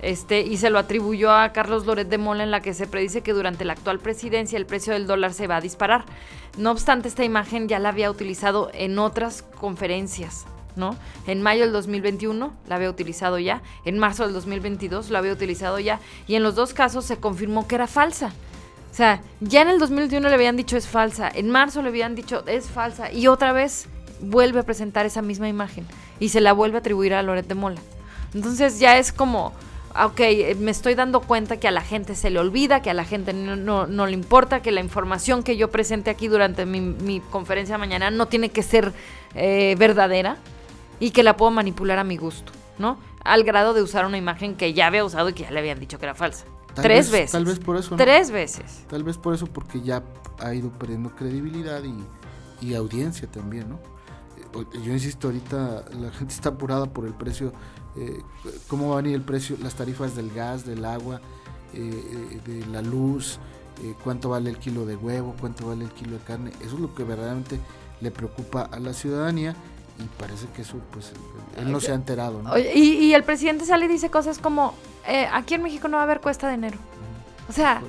este, 0.00 0.40
y 0.40 0.56
se 0.56 0.70
lo 0.70 0.78
atribuyó 0.78 1.30
a 1.30 1.52
Carlos 1.52 1.84
Loret 1.84 2.08
de 2.08 2.18
Mola 2.18 2.42
en 2.42 2.50
la 2.50 2.60
que 2.60 2.72
se 2.72 2.86
predice 2.86 3.20
que 3.20 3.32
durante 3.32 3.64
la 3.64 3.74
actual 3.74 4.00
presidencia 4.00 4.56
el 4.56 4.66
precio 4.66 4.92
del 4.94 5.06
dólar 5.06 5.34
se 5.34 5.46
va 5.46 5.56
a 5.56 5.60
disparar. 5.60 6.04
No 6.56 6.70
obstante, 6.70 7.08
esta 7.08 7.24
imagen 7.24 7.68
ya 7.68 7.78
la 7.78 7.90
había 7.90 8.10
utilizado 8.10 8.70
en 8.72 8.98
otras 8.98 9.42
conferencias. 9.42 10.46
En 11.26 11.42
mayo 11.42 11.62
del 11.62 11.72
2021 11.72 12.52
la 12.66 12.74
había 12.76 12.90
utilizado 12.90 13.38
ya, 13.38 13.62
en 13.84 13.98
marzo 13.98 14.24
del 14.24 14.32
2022 14.32 15.10
la 15.10 15.20
había 15.20 15.32
utilizado 15.32 15.78
ya, 15.78 16.00
y 16.26 16.34
en 16.34 16.42
los 16.42 16.54
dos 16.54 16.74
casos 16.74 17.04
se 17.04 17.16
confirmó 17.16 17.68
que 17.68 17.76
era 17.76 17.86
falsa. 17.86 18.32
O 18.90 18.96
sea, 18.96 19.22
ya 19.40 19.62
en 19.62 19.68
el 19.68 19.78
2021 19.78 20.28
le 20.28 20.34
habían 20.34 20.56
dicho 20.56 20.76
es 20.76 20.86
falsa, 20.86 21.30
en 21.32 21.50
marzo 21.50 21.82
le 21.82 21.88
habían 21.88 22.14
dicho 22.14 22.44
es 22.46 22.68
falsa, 22.68 23.12
y 23.12 23.26
otra 23.26 23.52
vez 23.52 23.88
vuelve 24.20 24.60
a 24.60 24.62
presentar 24.62 25.06
esa 25.06 25.22
misma 25.22 25.48
imagen 25.48 25.86
y 26.20 26.28
se 26.28 26.40
la 26.40 26.52
vuelve 26.52 26.76
a 26.76 26.80
atribuir 26.80 27.14
a 27.14 27.22
Loret 27.22 27.46
de 27.46 27.54
Mola. 27.54 27.80
Entonces 28.34 28.78
ya 28.78 28.98
es 28.98 29.12
como, 29.12 29.52
ok, 30.02 30.20
me 30.58 30.70
estoy 30.70 30.94
dando 30.94 31.20
cuenta 31.20 31.58
que 31.58 31.68
a 31.68 31.70
la 31.70 31.82
gente 31.82 32.14
se 32.14 32.30
le 32.30 32.38
olvida, 32.38 32.82
que 32.82 32.90
a 32.90 32.94
la 32.94 33.04
gente 33.04 33.32
no, 33.32 33.86
le 33.86 34.12
importa, 34.12 34.62
que 34.62 34.72
la 34.72 34.80
información 34.80 35.42
que 35.42 35.56
yo 35.56 35.70
presente 35.70 36.10
aquí 36.10 36.28
durante 36.28 36.66
mi, 36.66 37.20
conferencia 37.30 37.78
mañana 37.78 38.10
no 38.10 38.26
tiene 38.26 38.48
que 38.48 38.62
ser 38.62 38.92
eh, 39.34 39.76
verdadera 39.78 40.36
y 41.04 41.10
que 41.10 41.22
la 41.22 41.36
puedo 41.36 41.50
manipular 41.50 41.98
a 41.98 42.04
mi 42.04 42.16
gusto, 42.16 42.50
¿no? 42.78 42.96
Al 43.24 43.44
grado 43.44 43.74
de 43.74 43.82
usar 43.82 44.06
una 44.06 44.16
imagen 44.16 44.56
que 44.56 44.72
ya 44.72 44.86
había 44.86 45.04
usado 45.04 45.28
y 45.28 45.34
que 45.34 45.42
ya 45.42 45.50
le 45.50 45.60
habían 45.60 45.78
dicho 45.78 45.98
que 45.98 46.06
era 46.06 46.14
falsa. 46.14 46.46
Tres 46.74 47.10
veces. 47.10 47.32
Tal 47.32 47.44
vez 47.44 47.58
por 47.58 47.76
eso. 47.76 47.94
Tres 47.96 48.30
veces. 48.30 48.86
Tal 48.88 49.04
vez 49.04 49.18
por 49.18 49.34
eso, 49.34 49.46
porque 49.46 49.82
ya 49.82 50.02
ha 50.40 50.54
ido 50.54 50.70
perdiendo 50.70 51.14
credibilidad 51.14 51.82
y, 51.84 52.74
audiencia 52.74 53.30
también, 53.30 53.68
¿no? 53.68 53.78
Eh, 54.58 54.80
yo 54.82 54.92
insisto, 54.92 55.26
ahorita 55.26 55.84
la 56.00 56.10
gente 56.10 56.32
está 56.32 56.48
apurada 56.48 56.86
por 56.86 57.04
el 57.04 57.12
precio, 57.12 57.52
eh, 57.96 58.22
cómo 58.68 58.88
va 58.88 58.94
a 58.94 59.02
venir 59.02 59.14
el 59.14 59.20
precio, 59.20 59.58
las 59.62 59.74
tarifas 59.74 60.16
del 60.16 60.32
gas, 60.32 60.64
del 60.64 60.86
agua, 60.86 61.20
eh, 61.74 62.40
de 62.46 62.66
la 62.68 62.80
luz, 62.80 63.38
cuánto 64.02 64.30
vale 64.30 64.48
el 64.48 64.56
kilo 64.56 64.86
de 64.86 64.96
huevo, 64.96 65.34
cuánto 65.38 65.66
vale 65.66 65.84
el 65.84 65.90
kilo 65.90 66.12
de 66.12 66.24
carne. 66.24 66.50
Eso 66.62 66.76
es 66.76 66.80
lo 66.80 66.94
que 66.94 67.04
verdaderamente 67.04 67.60
le 68.00 68.10
preocupa 68.10 68.62
a 68.62 68.80
la 68.80 68.94
ciudadanía 68.94 69.54
y 69.98 70.04
parece 70.18 70.46
que 70.54 70.62
eso, 70.62 70.76
pues, 70.92 71.12
él 71.58 71.70
no 71.70 71.80
se 71.80 71.92
ha 71.92 71.94
enterado. 71.94 72.42
Y, 72.74 73.12
el 73.12 73.22
presidente 73.22 73.64
sale 73.64 73.86
y 73.86 73.88
dice 73.88 74.10
cosas 74.10 74.38
como, 74.38 74.74
eh, 75.06 75.28
aquí 75.32 75.54
en 75.54 75.62
México 75.62 75.88
no 75.88 75.96
va 75.96 76.02
a 76.02 76.04
haber 76.04 76.20
cuesta 76.20 76.48
de 76.48 76.54
enero. 76.54 76.78
O 77.48 77.52
sea, 77.52 77.82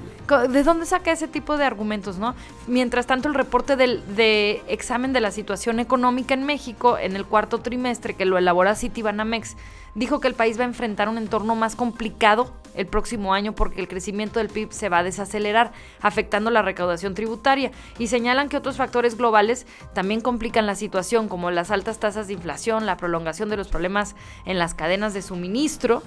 ¿de 0.50 0.64
dónde 0.64 0.86
saca 0.86 1.12
ese 1.12 1.28
tipo 1.28 1.58
de 1.58 1.64
argumentos, 1.64 2.18
no? 2.18 2.36
Mientras 2.68 3.08
tanto, 3.08 3.30
el 3.30 3.34
reporte 3.34 3.76
del 3.76 4.04
de 4.16 4.62
examen 4.68 5.14
de 5.14 5.22
la 5.22 5.32
situación 5.32 5.80
económica 5.80 6.34
en 6.34 6.44
México 6.44 6.98
en 6.98 7.16
el 7.16 7.26
cuarto 7.26 7.60
trimestre 7.60 8.16
que 8.16 8.26
lo 8.26 8.38
elabora 8.38 8.76
Citibanamex 8.76 9.56
dijo 9.94 10.20
que 10.20 10.28
el 10.28 10.34
país 10.34 10.60
va 10.60 10.64
a 10.64 10.68
enfrentar 10.68 11.08
un 11.08 11.18
entorno 11.18 11.56
más 11.56 11.76
complicado 11.76 12.54
el 12.76 12.86
próximo 12.86 13.34
año 13.34 13.56
porque 13.56 13.80
el 13.80 13.88
crecimiento 13.88 14.40
del 14.40 14.50
PIB 14.50 14.74
se 14.74 14.90
va 14.90 14.98
a 14.98 15.04
desacelerar, 15.04 15.72
afectando 16.02 16.52
la 16.52 16.62
recaudación 16.62 17.14
tributaria. 17.14 17.72
Y 17.98 18.08
señalan 18.08 18.50
que 18.50 18.58
otros 18.58 18.76
factores 18.76 19.16
globales 19.18 19.66
también 19.94 20.20
complican 20.20 20.66
la 20.66 20.76
situación, 20.76 21.30
como 21.30 21.50
las 21.52 21.72
altas 21.72 22.00
tasas 22.00 22.28
de 22.28 22.34
inflación, 22.34 22.86
la 22.86 22.98
prolongación 22.98 23.50
de 23.50 23.56
los 23.56 23.70
problemas 23.70 24.16
en 24.44 24.60
las 24.60 24.74
cadenas 24.74 25.14
de 25.14 25.22
suministro 25.22 26.04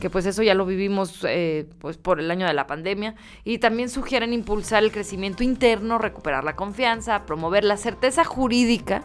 que 0.00 0.10
pues 0.10 0.26
eso 0.26 0.42
ya 0.42 0.54
lo 0.54 0.66
vivimos 0.66 1.24
eh, 1.28 1.66
pues 1.78 1.96
por 1.96 2.18
el 2.18 2.30
año 2.30 2.46
de 2.46 2.54
la 2.54 2.66
pandemia, 2.66 3.14
y 3.44 3.58
también 3.58 3.88
sugieren 3.88 4.32
impulsar 4.32 4.82
el 4.82 4.90
crecimiento 4.90 5.44
interno, 5.44 5.98
recuperar 5.98 6.42
la 6.42 6.56
confianza, 6.56 7.26
promover 7.26 7.64
la 7.64 7.76
certeza 7.76 8.24
jurídica, 8.24 9.04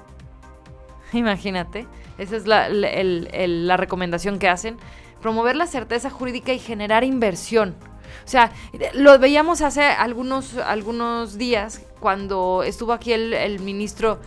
imagínate, 1.14 1.86
esa 2.18 2.36
es 2.38 2.48
la, 2.48 3.78
recomendación 3.78 4.40
que 4.40 4.50
hacen, 4.50 4.78
promover 5.22 5.56
la 5.56 5.68
certeza 5.68 6.10
jurídica 6.10 6.54
y 6.54 6.60
generar 6.60 7.04
inversión. 7.04 7.76
O 8.24 8.28
sea, 8.28 8.52
lo 8.94 9.18
veíamos 9.20 9.62
hace 9.62 9.84
algunos, 9.84 10.58
algunos 10.58 11.38
días 11.38 11.82
cuando 12.00 12.64
estuvo 12.64 12.94
aquí 12.94 13.12
el, 13.12 13.34
el 13.34 13.60
ministro 13.60 14.20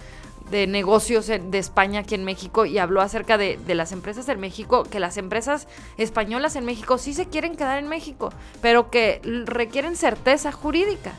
de 0.50 0.66
negocios 0.66 1.26
de 1.26 1.58
España 1.58 2.00
aquí 2.00 2.14
en 2.14 2.24
México 2.24 2.64
y 2.64 2.78
habló 2.78 3.00
acerca 3.00 3.38
de, 3.38 3.58
las 3.74 3.92
empresas 3.92 4.28
en 4.28 4.40
México, 4.40 4.84
que 4.84 5.00
las 5.00 5.16
empresas 5.16 5.68
españolas 5.96 6.56
en 6.56 6.64
México 6.64 6.98
sí 6.98 7.14
se 7.14 7.26
quieren 7.26 7.56
quedar 7.56 7.78
en 7.78 7.88
México, 7.88 8.30
pero 8.62 8.90
que 8.90 9.20
requieren 9.46 9.96
certeza 9.96 10.52
jurídica. 10.52 11.12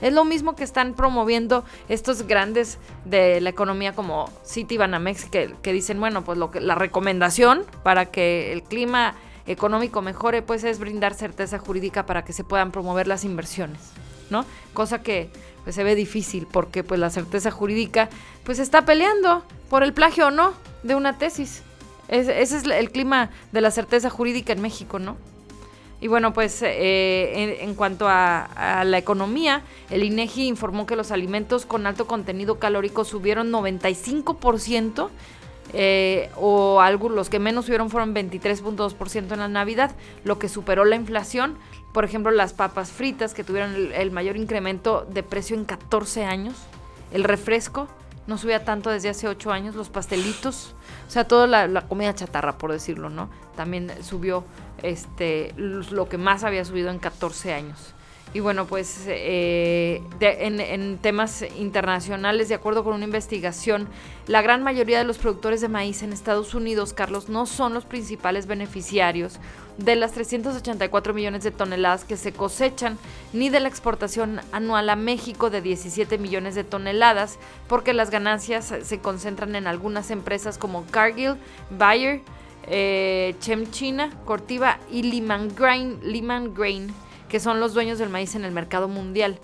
Es 0.00 0.12
lo 0.12 0.24
mismo 0.24 0.56
que 0.56 0.64
están 0.64 0.94
promoviendo 0.94 1.64
estos 1.88 2.26
grandes 2.26 2.78
de 3.04 3.40
la 3.40 3.50
economía 3.50 3.94
como 3.94 4.28
City 4.42 4.76
Banamex, 4.76 5.26
que, 5.26 5.54
que 5.62 5.72
dicen, 5.72 6.00
bueno, 6.00 6.24
pues 6.24 6.38
lo 6.38 6.50
que, 6.50 6.60
la 6.60 6.74
recomendación 6.74 7.64
para 7.84 8.06
que 8.06 8.52
el 8.52 8.64
clima 8.64 9.14
económico 9.46 10.02
mejore, 10.02 10.42
pues 10.42 10.64
es 10.64 10.78
brindar 10.78 11.14
certeza 11.14 11.58
jurídica 11.58 12.04
para 12.04 12.24
que 12.24 12.32
se 12.32 12.44
puedan 12.44 12.72
promover 12.72 13.06
las 13.06 13.24
inversiones, 13.24 13.80
¿no? 14.30 14.44
Cosa 14.72 15.02
que 15.02 15.30
pues 15.64 15.76
se 15.76 15.84
ve 15.84 15.94
difícil 15.94 16.46
porque 16.50 16.82
pues 16.84 17.00
la 17.00 17.10
certeza 17.10 17.50
jurídica 17.50 18.08
pues 18.44 18.58
está 18.58 18.84
peleando 18.84 19.44
por 19.70 19.82
el 19.82 19.92
plagio 19.92 20.28
o 20.28 20.30
no 20.30 20.54
de 20.82 20.94
una 20.94 21.18
tesis. 21.18 21.62
ese 22.08 22.40
es 22.40 22.52
el 22.52 22.90
clima 22.90 23.30
de 23.52 23.60
la 23.60 23.70
certeza 23.70 24.10
jurídica 24.10 24.52
en 24.52 24.60
México, 24.60 24.98
¿no? 24.98 25.16
Y 26.02 26.08
bueno, 26.08 26.32
pues 26.32 26.62
eh, 26.62 27.58
en, 27.60 27.76
cuanto 27.76 28.08
a, 28.08 28.82
la 28.84 28.98
economía, 28.98 29.62
el 29.88 30.02
INEGI 30.02 30.48
informó 30.48 30.84
que 30.84 30.96
los 30.96 31.12
alimentos 31.12 31.64
con 31.64 31.86
alto 31.86 32.08
contenido 32.08 32.58
calórico 32.58 33.04
subieron 33.04 33.52
95%, 33.52 35.10
eh, 35.72 36.30
o 36.36 36.80
algo, 36.80 37.08
los 37.08 37.30
que 37.30 37.38
menos 37.38 37.66
subieron 37.66 37.90
fueron 37.90 38.14
23.2% 38.14 39.32
en 39.32 39.38
la 39.38 39.48
Navidad, 39.48 39.92
lo 40.24 40.38
que 40.38 40.48
superó 40.48 40.84
la 40.84 40.96
inflación. 40.96 41.56
Por 41.92 42.04
ejemplo, 42.04 42.30
las 42.30 42.52
papas 42.52 42.90
fritas 42.90 43.34
que 43.34 43.44
tuvieron 43.44 43.74
el, 43.94 44.10
mayor 44.10 44.36
incremento 44.36 45.06
de 45.10 45.22
precio 45.22 45.56
en 45.56 45.64
14 45.64 46.24
años. 46.24 46.56
El 47.12 47.24
refresco 47.24 47.88
no 48.26 48.38
subía 48.38 48.64
tanto 48.64 48.90
desde 48.90 49.08
hace 49.08 49.28
8 49.28 49.50
años. 49.50 49.74
Los 49.74 49.88
pastelitos, 49.88 50.74
o 51.06 51.10
sea, 51.10 51.24
toda 51.24 51.46
la, 51.46 51.82
comida 51.82 52.14
chatarra, 52.14 52.58
por 52.58 52.72
decirlo, 52.72 53.10
¿no? 53.10 53.30
También 53.56 53.92
subió 54.02 54.44
este, 54.82 55.54
lo 55.56 56.08
que 56.08 56.18
más 56.18 56.44
había 56.44 56.64
subido 56.64 56.90
en 56.90 56.98
14 56.98 57.52
años. 57.52 57.94
Y 58.34 58.40
bueno, 58.40 58.66
pues 58.66 59.04
eh, 59.08 60.02
en, 60.20 60.98
temas 60.98 61.44
internacionales, 61.58 62.48
de 62.48 62.54
acuerdo 62.54 62.82
con 62.82 62.94
una 62.94 63.04
investigación, 63.04 63.88
la 64.26 64.40
gran 64.40 64.62
mayoría 64.62 64.96
de 64.96 65.04
los 65.04 65.18
productores 65.18 65.60
de 65.60 65.68
maíz 65.68 66.02
en 66.02 66.14
Estados 66.14 66.54
Unidos, 66.54 66.94
Carlos, 66.94 67.28
no 67.28 67.44
son 67.44 67.74
los 67.74 67.84
principales 67.84 68.46
beneficiarios 68.46 69.38
de 69.76 69.96
las 69.96 70.12
384 70.12 71.12
millones 71.12 71.44
de 71.44 71.50
toneladas 71.50 72.04
que 72.04 72.16
se 72.16 72.32
cosechan, 72.32 72.96
ni 73.34 73.50
de 73.50 73.60
la 73.60 73.68
exportación 73.68 74.40
anual 74.50 74.88
a 74.88 74.96
México 74.96 75.50
de 75.50 75.60
17 75.60 76.16
millones 76.16 76.54
de 76.54 76.64
toneladas, 76.64 77.38
porque 77.68 77.92
las 77.92 78.08
ganancias 78.08 78.72
se 78.82 78.98
concentran 79.00 79.56
en 79.56 79.66
algunas 79.66 80.10
empresas 80.10 80.56
como 80.56 80.86
Cargill, 80.86 81.36
Bayer, 81.70 82.22
eh, 82.66 83.34
Chemchina, 83.40 84.10
Cortiva 84.24 84.78
y 84.90 85.02
Lehman. 85.02 85.50
Lehman 86.02 86.54
Grain 86.54 86.94
que 87.32 87.40
son 87.40 87.60
los 87.60 87.72
dueños 87.72 87.98
del 87.98 88.10
maíz 88.10 88.34
en 88.34 88.44
el 88.44 88.52
mercado 88.52 88.88
mundial. 88.88 89.38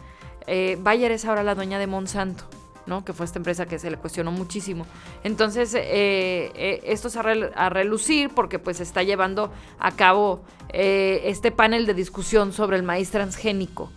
Eh, 0.47 0.77
Bayer 0.79 1.11
es 1.11 1.25
ahora 1.25 1.43
la 1.43 1.55
dueña 1.55 1.79
de 1.79 1.87
Monsanto. 1.87 2.45
¿no? 2.85 3.05
que 3.05 3.13
fue 3.13 3.27
esta 3.27 3.39
empresa 3.39 3.67
que 3.67 3.79
se 3.79 3.91
le 3.91 3.99
cuestionó 3.99 4.33
muchísimo. 4.33 4.87
Entonces, 5.23 5.75
eh, 5.75 6.51
eh, 6.55 6.81
esto 6.85 7.09
es 7.09 7.17
a, 7.19 7.69
relucir 7.69 8.31
porque 8.31 8.59
pues 8.59 8.81
está 8.81 9.03
llevando 9.03 9.53
a 9.79 9.93
cabo 9.93 10.41
este 10.71 11.51
panel 11.51 11.85
de 11.85 11.93
discusión 11.93 12.55
sobre 12.55 12.79
el 12.79 12.83
maíz 12.83 13.11
transgénico 13.11 13.91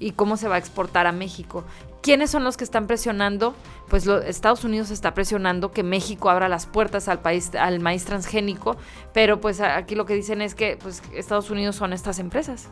y 0.00 0.10
cómo 0.10 0.36
se 0.36 0.48
va 0.48 0.56
a 0.56 0.58
exportar 0.58 1.06
a 1.06 1.12
México. 1.12 1.62
¿Quiénes 2.02 2.30
son 2.30 2.42
los 2.42 2.56
que 2.56 2.64
están 2.64 2.88
presionando? 2.88 3.54
Pues 3.88 4.08
Estados 4.08 4.64
Unidos 4.64 4.90
está 4.90 5.14
presionando 5.14 5.70
que 5.70 5.84
México 5.84 6.28
abra 6.28 6.48
las 6.48 6.66
puertas 6.66 7.06
al 7.06 7.20
país 7.20 7.54
al 7.54 7.78
maíz 7.78 8.04
transgénico, 8.04 8.76
pero 9.14 9.40
pues 9.40 9.60
aquí 9.60 9.94
lo 9.94 10.04
que 10.04 10.14
dicen 10.14 10.42
es 10.42 10.56
que 10.56 10.76
pues 10.82 11.00
Estados 11.14 11.50
Unidos 11.50 11.76
son 11.76 11.92
estas 11.92 12.18
empresas. 12.18 12.68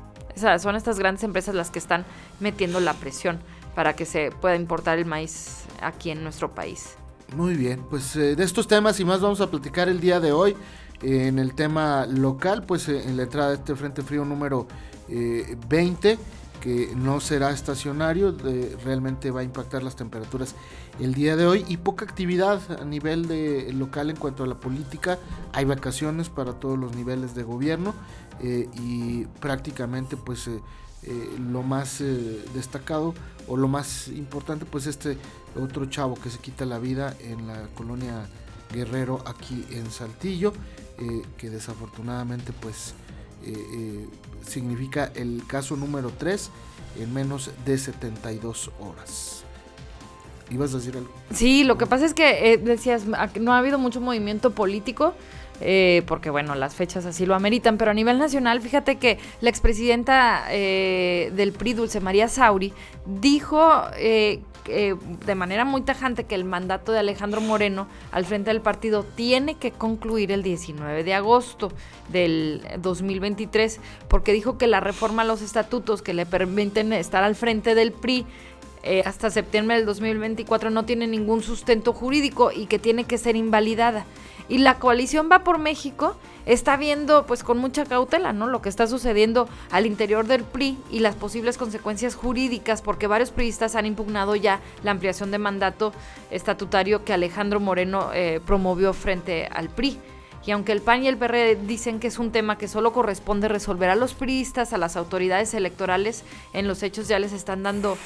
Son 0.59 0.76
estas 0.76 0.99
grandes 0.99 1.25
empresas 1.25 1.54
las 1.54 1.70
que 1.70 1.78
están 1.78 2.04
metiendo 2.40 2.80
la 2.80 2.94
presión 2.94 3.40
para 3.75 3.94
que 3.94 4.04
se 4.04 4.30
pueda 4.30 4.56
importar 4.56 4.99
el 4.99 5.06
maíz 5.06 5.64
aquí 5.80 6.11
en 6.11 6.23
nuestro 6.23 6.54
país. 6.54 6.97
Muy 7.37 7.54
bien, 7.54 7.85
pues 7.88 8.16
eh, 8.16 8.35
de 8.35 8.42
estos 8.42 8.66
temas 8.66 8.99
y 8.99 9.04
más 9.04 9.20
vamos 9.20 9.40
a 9.40 9.49
platicar 9.49 9.88
el 9.88 10.00
día 10.00 10.20
de 10.20 10.32
hoy. 10.32 10.56
en 11.02 11.38
el 11.38 11.54
tema 11.54 12.04
local, 12.06 12.64
pues 12.66 12.88
eh, 12.88 13.09
en 13.09 13.16
la 13.16 13.23
entrada 13.23 13.50
de 13.50 13.54
este 13.54 13.75
Frente 13.75 14.02
Frío 14.02 14.25
número 14.25 14.66
20 15.09 16.11
eh, 16.11 16.18
que 16.61 16.92
no 16.94 17.20
será 17.20 17.52
estacionario, 17.52 18.37
realmente 18.85 19.30
va 19.30 19.40
a 19.40 19.42
impactar 19.44 19.82
las 19.82 19.97
temperaturas 19.97 20.54
el 21.00 21.14
día 21.14 21.37
de 21.37 21.47
hoy 21.47 21.64
y 21.68 21.78
poca 21.78 22.04
actividad 22.04 22.61
a 22.78 22.85
nivel 22.85 23.28
de 23.28 23.73
local 23.73 24.11
en 24.11 24.16
cuanto 24.16 24.44
a 24.44 24.47
la 24.47 24.56
política. 24.56 25.18
Hay 25.54 25.64
vacaciones 25.64 26.28
para 26.28 26.52
todos 26.52 26.78
los 26.78 26.94
niveles 26.94 27.35
de 27.35 27.44
gobierno 27.44 27.94
eh, 28.42 28.68
y 28.75 29.25
prácticamente 29.40 30.16
pues 30.16 30.49
eh, 30.49 30.61
eh, 31.02 31.37
lo 31.38 31.62
más 31.62 32.02
destacado 32.54 33.14
o 33.49 33.56
lo 33.56 33.68
más 33.68 34.09
importante 34.09 34.64
pues 34.64 34.87
este 34.87 35.16
otro 35.61 35.87
chavo 35.87 36.14
que 36.14 36.30
se 36.30 36.38
quita 36.38 36.64
la 36.64 36.78
vida 36.78 37.16
en 37.20 37.47
la 37.47 37.68
colonia 37.75 38.28
Guerrero 38.73 39.23
aquí 39.26 39.64
en 39.70 39.90
Saltillo 39.90 40.52
que 41.38 41.49
desafortunadamente 41.49 42.52
pues 42.52 42.94
significa 44.47 45.11
el 45.14 45.42
caso 45.47 45.75
número 45.75 46.12
3 46.16 46.50
en 46.99 47.14
menos 47.14 47.50
de 47.64 47.78
72 47.78 48.70
horas. 48.80 49.44
¿Ibas 50.50 50.75
a 50.75 50.78
decir 50.78 50.97
algo? 50.97 51.11
Sí, 51.32 51.64
lo 51.64 51.78
que 51.78 51.87
pasa 51.87 52.04
es 52.04 52.14
que 52.14 52.52
eh, 52.52 52.59
decías, 52.59 53.04
no 53.06 53.52
ha 53.52 53.59
habido 53.59 53.78
mucho 53.78 54.00
movimiento 54.00 54.50
político. 54.50 55.14
Eh, 55.61 56.02
porque 56.07 56.31
bueno, 56.31 56.55
las 56.55 56.75
fechas 56.75 57.05
así 57.05 57.26
lo 57.26 57.35
ameritan, 57.35 57.76
pero 57.76 57.90
a 57.90 57.95
nivel 57.95 58.19
nacional, 58.19 58.61
fíjate 58.61 58.97
que 58.97 59.19
la 59.40 59.50
expresidenta 59.50 60.45
eh, 60.50 61.33
del 61.35 61.52
PRI, 61.52 61.75
Dulce 61.75 62.00
María 62.00 62.29
Sauri, 62.29 62.73
dijo 63.07 63.83
eh, 63.97 64.95
de 65.26 65.35
manera 65.35 65.64
muy 65.64 65.83
tajante 65.83 66.25
que 66.25 66.35
el 66.35 66.45
mandato 66.45 66.93
de 66.93 67.00
Alejandro 67.00 67.40
Moreno 67.40 67.88
al 68.12 68.25
frente 68.25 68.50
del 68.50 68.61
partido 68.61 69.02
tiene 69.02 69.57
que 69.57 69.73
concluir 69.73 70.33
el 70.33 70.43
19 70.43 71.02
de 71.02 71.14
agosto 71.14 71.73
del 72.09 72.62
2023, 72.79 73.81
porque 74.09 74.33
dijo 74.33 74.59
que 74.59 74.67
la 74.67 74.81
reforma 74.81 75.23
a 75.23 75.25
los 75.25 75.43
estatutos 75.43 76.02
que 76.02 76.14
le 76.14 76.26
permiten 76.26 76.93
estar 76.93 77.25
al 77.25 77.35
frente 77.35 77.75
del 77.75 77.93
PRI 77.93 78.26
eh, 78.83 79.02
hasta 79.05 79.29
septiembre 79.29 79.76
del 79.76 79.85
2024 79.85 80.71
no 80.71 80.87
tiene 80.87 81.07
ningún 81.07 81.43
sustento 81.43 81.93
jurídico 81.93 82.50
y 82.50 82.64
que 82.64 82.79
tiene 82.79 83.05
que 83.05 83.19
ser 83.19 83.37
invalidada. 83.37 84.07
Y 84.50 84.59
la 84.59 84.80
coalición 84.80 85.28
va 85.30 85.45
por 85.45 85.59
México 85.59 86.16
está 86.45 86.76
viendo 86.76 87.25
pues 87.25 87.45
con 87.45 87.59
mucha 87.59 87.85
cautela, 87.85 88.33
¿no? 88.33 88.49
Lo 88.49 88.61
que 88.61 88.69
está 88.69 88.88
sucediendo 88.88 89.49
al 89.71 89.87
interior 89.87 90.26
del 90.26 90.42
PRI 90.42 90.76
y 90.90 90.99
las 90.99 91.14
posibles 91.14 91.57
consecuencias 91.57 92.16
jurídicas 92.16 92.83
porque 92.83 93.07
varios 93.07 93.30
priistas 93.30 93.76
han 93.76 93.87
impugnado 93.87 94.35
ya 94.35 94.61
la 94.83 94.90
ampliación 94.90 95.30
de 95.30 95.38
mandato 95.38 95.92
estatutario 96.33 97.04
que 97.04 97.12
Alejandro 97.12 97.61
Moreno 97.61 98.11
eh, 98.12 98.40
promovió 98.45 98.92
frente 98.92 99.47
al 99.47 99.69
PRI. 99.69 99.99
Y 100.47 100.52
aunque 100.52 100.73
el 100.73 100.80
PAN 100.80 101.04
y 101.04 101.09
el 101.09 101.18
PRD 101.18 101.56
dicen 101.56 102.00
que 102.00 102.06
es 102.06 102.18
un 102.18 102.32
tema 102.32 102.56
que 102.56 102.66
solo 102.66 102.92
corresponde 102.92 103.47
resolver 103.49 103.90
a 103.90 103.94
los 103.94 104.14
priistas, 104.14 104.73
a 104.73 104.78
las 104.78 104.97
autoridades 104.97 105.52
electorales, 105.52 106.25
en 106.54 106.66
los 106.66 106.82
hechos 106.82 107.09
ya 107.09 107.18
les 107.18 107.32
están 107.32 107.62
dando, 107.62 107.99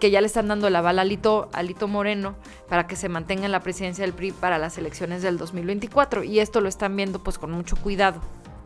que 0.00 0.10
ya 0.10 0.20
le 0.22 0.26
están 0.26 0.48
dando 0.48 0.68
el 0.68 0.76
aval 0.76 0.98
a 0.98 1.04
Lito, 1.04 1.50
Moreno 1.86 2.34
para 2.68 2.86
que 2.86 2.96
se 2.96 3.10
mantenga 3.10 3.44
en 3.44 3.52
la 3.52 3.60
presidencia 3.60 4.04
del 4.04 4.14
PRI 4.14 4.32
para 4.32 4.58
las 4.58 4.78
elecciones 4.78 5.22
del 5.22 5.36
2024. 5.36 6.24
Y 6.24 6.40
esto 6.40 6.62
lo 6.62 6.68
están 6.68 6.96
viendo 6.96 7.22
pues 7.22 7.38
con 7.38 7.52
mucho 7.52 7.76
cuidado, 7.76 8.22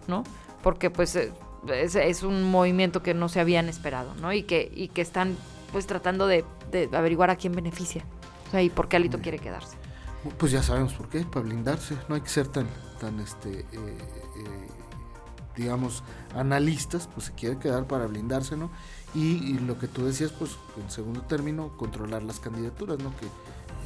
¿no? 0.06 0.22
Porque 0.62 0.90
pues 0.90 1.16
eh, 1.16 1.32
es, 1.68 2.22
un 2.22 2.44
movimiento 2.44 3.02
que 3.02 3.12
no 3.12 3.28
se 3.28 3.40
habían 3.40 3.68
esperado, 3.68 4.14
¿no? 4.20 4.32
Y 4.32 4.44
que, 4.44 4.70
y 4.72 4.88
que 4.88 5.00
están 5.00 5.36
pues 5.72 5.86
tratando 5.88 6.28
de, 6.28 6.44
averiguar 6.92 7.30
a 7.30 7.36
quién 7.36 7.54
beneficia. 7.54 8.04
O 8.46 8.50
sea, 8.52 8.62
y 8.62 8.70
por 8.70 8.88
qué 8.88 8.96
Alito 8.96 9.18
quiere 9.18 9.40
quedarse. 9.40 9.76
Pues 10.38 10.52
ya 10.52 10.62
sabemos 10.62 10.94
por 10.94 11.08
qué, 11.08 11.20
para 11.24 11.44
blindarse. 11.44 11.96
No 12.08 12.14
hay 12.14 12.20
que 12.20 12.28
ser 12.28 12.48
tan, 12.48 12.66
tan 13.00 13.20
este, 13.20 13.60
eh, 13.60 13.66
eh, 13.72 14.68
digamos, 15.56 16.02
analistas, 16.34 17.08
pues 17.12 17.26
se 17.26 17.32
quiere 17.32 17.58
quedar 17.58 17.86
para 17.86 18.06
blindarse, 18.06 18.56
¿no? 18.56 18.70
Y, 19.14 19.58
lo 19.60 19.78
que 19.78 19.88
tú 19.88 20.04
decías, 20.04 20.30
pues 20.30 20.58
en 20.76 20.90
segundo 20.90 21.22
término, 21.22 21.74
controlar 21.78 22.22
las 22.22 22.38
candidaturas, 22.38 22.98
¿no? 22.98 23.12
Que 23.16 23.26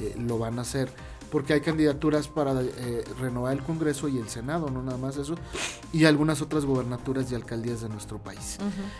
eh, 0.04 0.16
lo 0.18 0.38
van 0.38 0.58
a 0.58 0.62
hacer 0.62 0.90
porque 1.30 1.52
hay 1.52 1.60
candidaturas 1.60 2.28
para 2.28 2.60
eh, 2.60 3.04
renovar 3.20 3.52
el 3.52 3.62
Congreso 3.62 4.08
y 4.08 4.18
el 4.18 4.28
Senado, 4.28 4.68
no 4.68 4.82
nada 4.82 4.98
más 4.98 5.16
eso, 5.16 5.36
y 5.92 6.04
algunas 6.04 6.42
otras 6.42 6.64
gobernaturas 6.64 7.30
y 7.30 7.34
alcaldías 7.34 7.80
de 7.80 7.88
nuestro 7.88 8.18
país. 8.18 8.58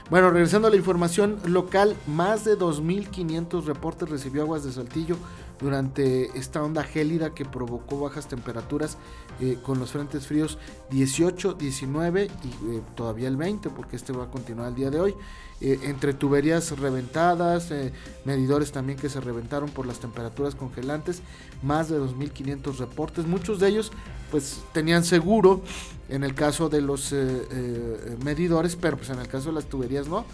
Bueno, 0.09 0.31
regresando 0.31 0.69
a 0.69 0.71
la 0.71 0.77
información 0.77 1.39
local, 1.47 1.97
más 2.07 2.45
de 2.45 2.57
2.500 2.57 3.65
reportes 3.65 4.09
recibió 4.09 4.43
Aguas 4.43 4.65
de 4.65 4.73
Saltillo 4.73 5.17
durante 5.61 6.37
esta 6.39 6.63
onda 6.63 6.83
gélida 6.83 7.35
que 7.35 7.45
provocó 7.45 8.01
bajas 8.01 8.29
temperaturas 8.29 8.97
eh, 9.41 9.59
con 9.63 9.79
los 9.79 9.91
frentes 9.91 10.27
fríos 10.27 10.59
18, 10.91 11.55
19 11.55 12.25
y 12.25 12.27
eh, 12.27 12.83
todavía 12.95 13.29
el 13.29 13.37
20, 13.37 13.71
porque 13.71 13.97
este 13.97 14.13
va 14.13 14.25
a 14.25 14.31
continuar 14.31 14.69
el 14.69 14.75
día 14.75 14.91
de 14.91 15.01
hoy. 15.01 15.15
Eh, 15.61 15.79
entre 15.83 16.15
tuberías 16.15 16.79
reventadas, 16.79 17.71
medidores 18.25 18.73
también 18.73 18.99
que 18.99 19.11
se 19.11 19.21
reventaron 19.21 19.69
por 19.69 19.87
las 19.87 20.01
temperaturas 20.01 20.55
congelantes, 20.55 21.21
más 21.63 21.91
de 21.91 22.01
2.500 22.01 22.79
reportes, 22.79 23.27
muchos 23.27 23.61
de 23.61 23.69
ellos 23.69 23.93
pues 24.31 24.63
tenían 24.73 25.05
seguro 25.05 25.61
en 26.09 26.25
el 26.25 26.35
caso 26.35 26.71
de 26.71 26.81
los 26.81 27.15
medidores, 28.25 28.77
pero 28.77 28.97
pues 28.97 29.11
en 29.11 29.19
el 29.19 29.29
caso 29.29 29.51
de 29.51 29.57
las 29.57 29.67
tuberías 29.67 30.09
no. 30.09 30.25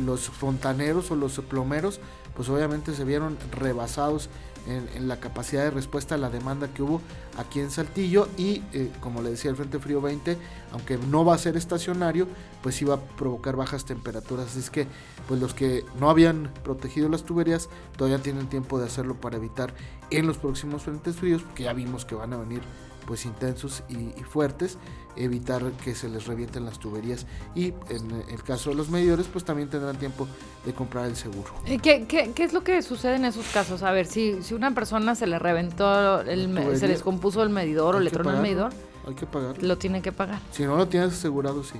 los 0.00 0.22
fontaneros 0.22 1.10
o 1.10 1.16
los 1.16 1.38
plomeros 1.40 2.00
pues 2.36 2.48
obviamente 2.48 2.94
se 2.94 3.04
vieron 3.04 3.36
rebasados 3.50 4.28
en, 4.66 5.08
la 5.08 5.20
capacidad 5.20 5.62
de 5.62 5.70
respuesta 5.70 6.16
a 6.16 6.18
la 6.18 6.30
demanda 6.30 6.68
que 6.68 6.82
hubo 6.82 7.00
aquí 7.38 7.60
en 7.60 7.70
Saltillo 7.70 8.28
y 8.36 8.62
eh, 8.72 8.90
como 9.00 9.22
le 9.22 9.30
decía 9.30 9.50
el 9.50 9.56
Frente 9.56 9.78
Frío 9.78 10.00
20, 10.00 10.36
aunque 10.72 10.98
no 10.98 11.24
va 11.24 11.34
a 11.34 11.38
ser 11.38 11.56
estacionario, 11.56 12.26
pues 12.62 12.80
iba 12.82 12.94
a 12.94 13.00
provocar 13.00 13.56
bajas 13.56 13.84
temperaturas. 13.84 14.46
Así 14.46 14.58
es 14.58 14.70
que 14.70 14.86
pues 15.28 15.40
los 15.40 15.54
que 15.54 15.84
no 16.00 16.10
habían 16.10 16.52
protegido 16.64 17.08
las 17.08 17.22
tuberías 17.22 17.68
todavía 17.96 18.22
tienen 18.22 18.48
tiempo 18.48 18.78
de 18.78 18.86
hacerlo 18.86 19.14
para 19.14 19.36
evitar 19.36 19.72
en 20.10 20.26
los 20.26 20.38
próximos 20.38 20.82
frentes 20.82 21.16
fríos, 21.16 21.42
porque 21.42 21.64
ya 21.64 21.72
vimos 21.72 22.04
que 22.04 22.14
van 22.14 22.32
a 22.32 22.36
venir 22.36 22.62
pues 23.06 23.24
intensos 23.24 23.82
y, 23.88 24.22
fuertes, 24.24 24.78
evitar 25.16 25.62
que 25.84 25.94
se 25.94 26.08
les 26.08 26.26
revienten 26.26 26.64
las 26.64 26.78
tuberías 26.78 27.26
y 27.54 27.72
en 27.88 28.24
el 28.28 28.42
caso 28.42 28.70
de 28.70 28.76
los 28.76 28.90
medidores 28.90 29.26
pues 29.32 29.44
también 29.44 29.70
tendrán 29.70 29.96
tiempo 29.96 30.26
de 30.64 30.74
comprar 30.74 31.06
el 31.06 31.16
seguro. 31.16 31.50
¿Qué, 31.64 32.06
qué, 32.06 32.32
qué 32.34 32.44
es 32.44 32.52
lo 32.52 32.62
que 32.62 32.82
sucede 32.82 33.16
en 33.16 33.24
esos 33.24 33.46
casos? 33.46 33.82
A 33.82 33.92
ver, 33.92 34.06
si, 34.06 34.42
si 34.42 34.54
una 34.54 34.74
persona 34.74 35.14
se 35.14 35.26
le 35.26 35.38
reventó, 35.38 36.20
el, 36.20 36.78
se 36.78 36.88
descompuso 36.88 37.42
el 37.42 37.50
medidor 37.50 37.96
o 37.96 38.00
le 38.00 38.10
tronó 38.10 38.32
el 38.32 38.42
medidor, 38.42 38.72
hay 39.06 39.14
que 39.14 39.26
pagar. 39.26 39.62
Lo 39.62 39.78
tiene 39.78 40.02
que 40.02 40.12
pagar. 40.12 40.40
Si 40.50 40.64
no 40.64 40.76
lo 40.76 40.88
tienes 40.88 41.12
asegurado, 41.12 41.62
sí. 41.62 41.78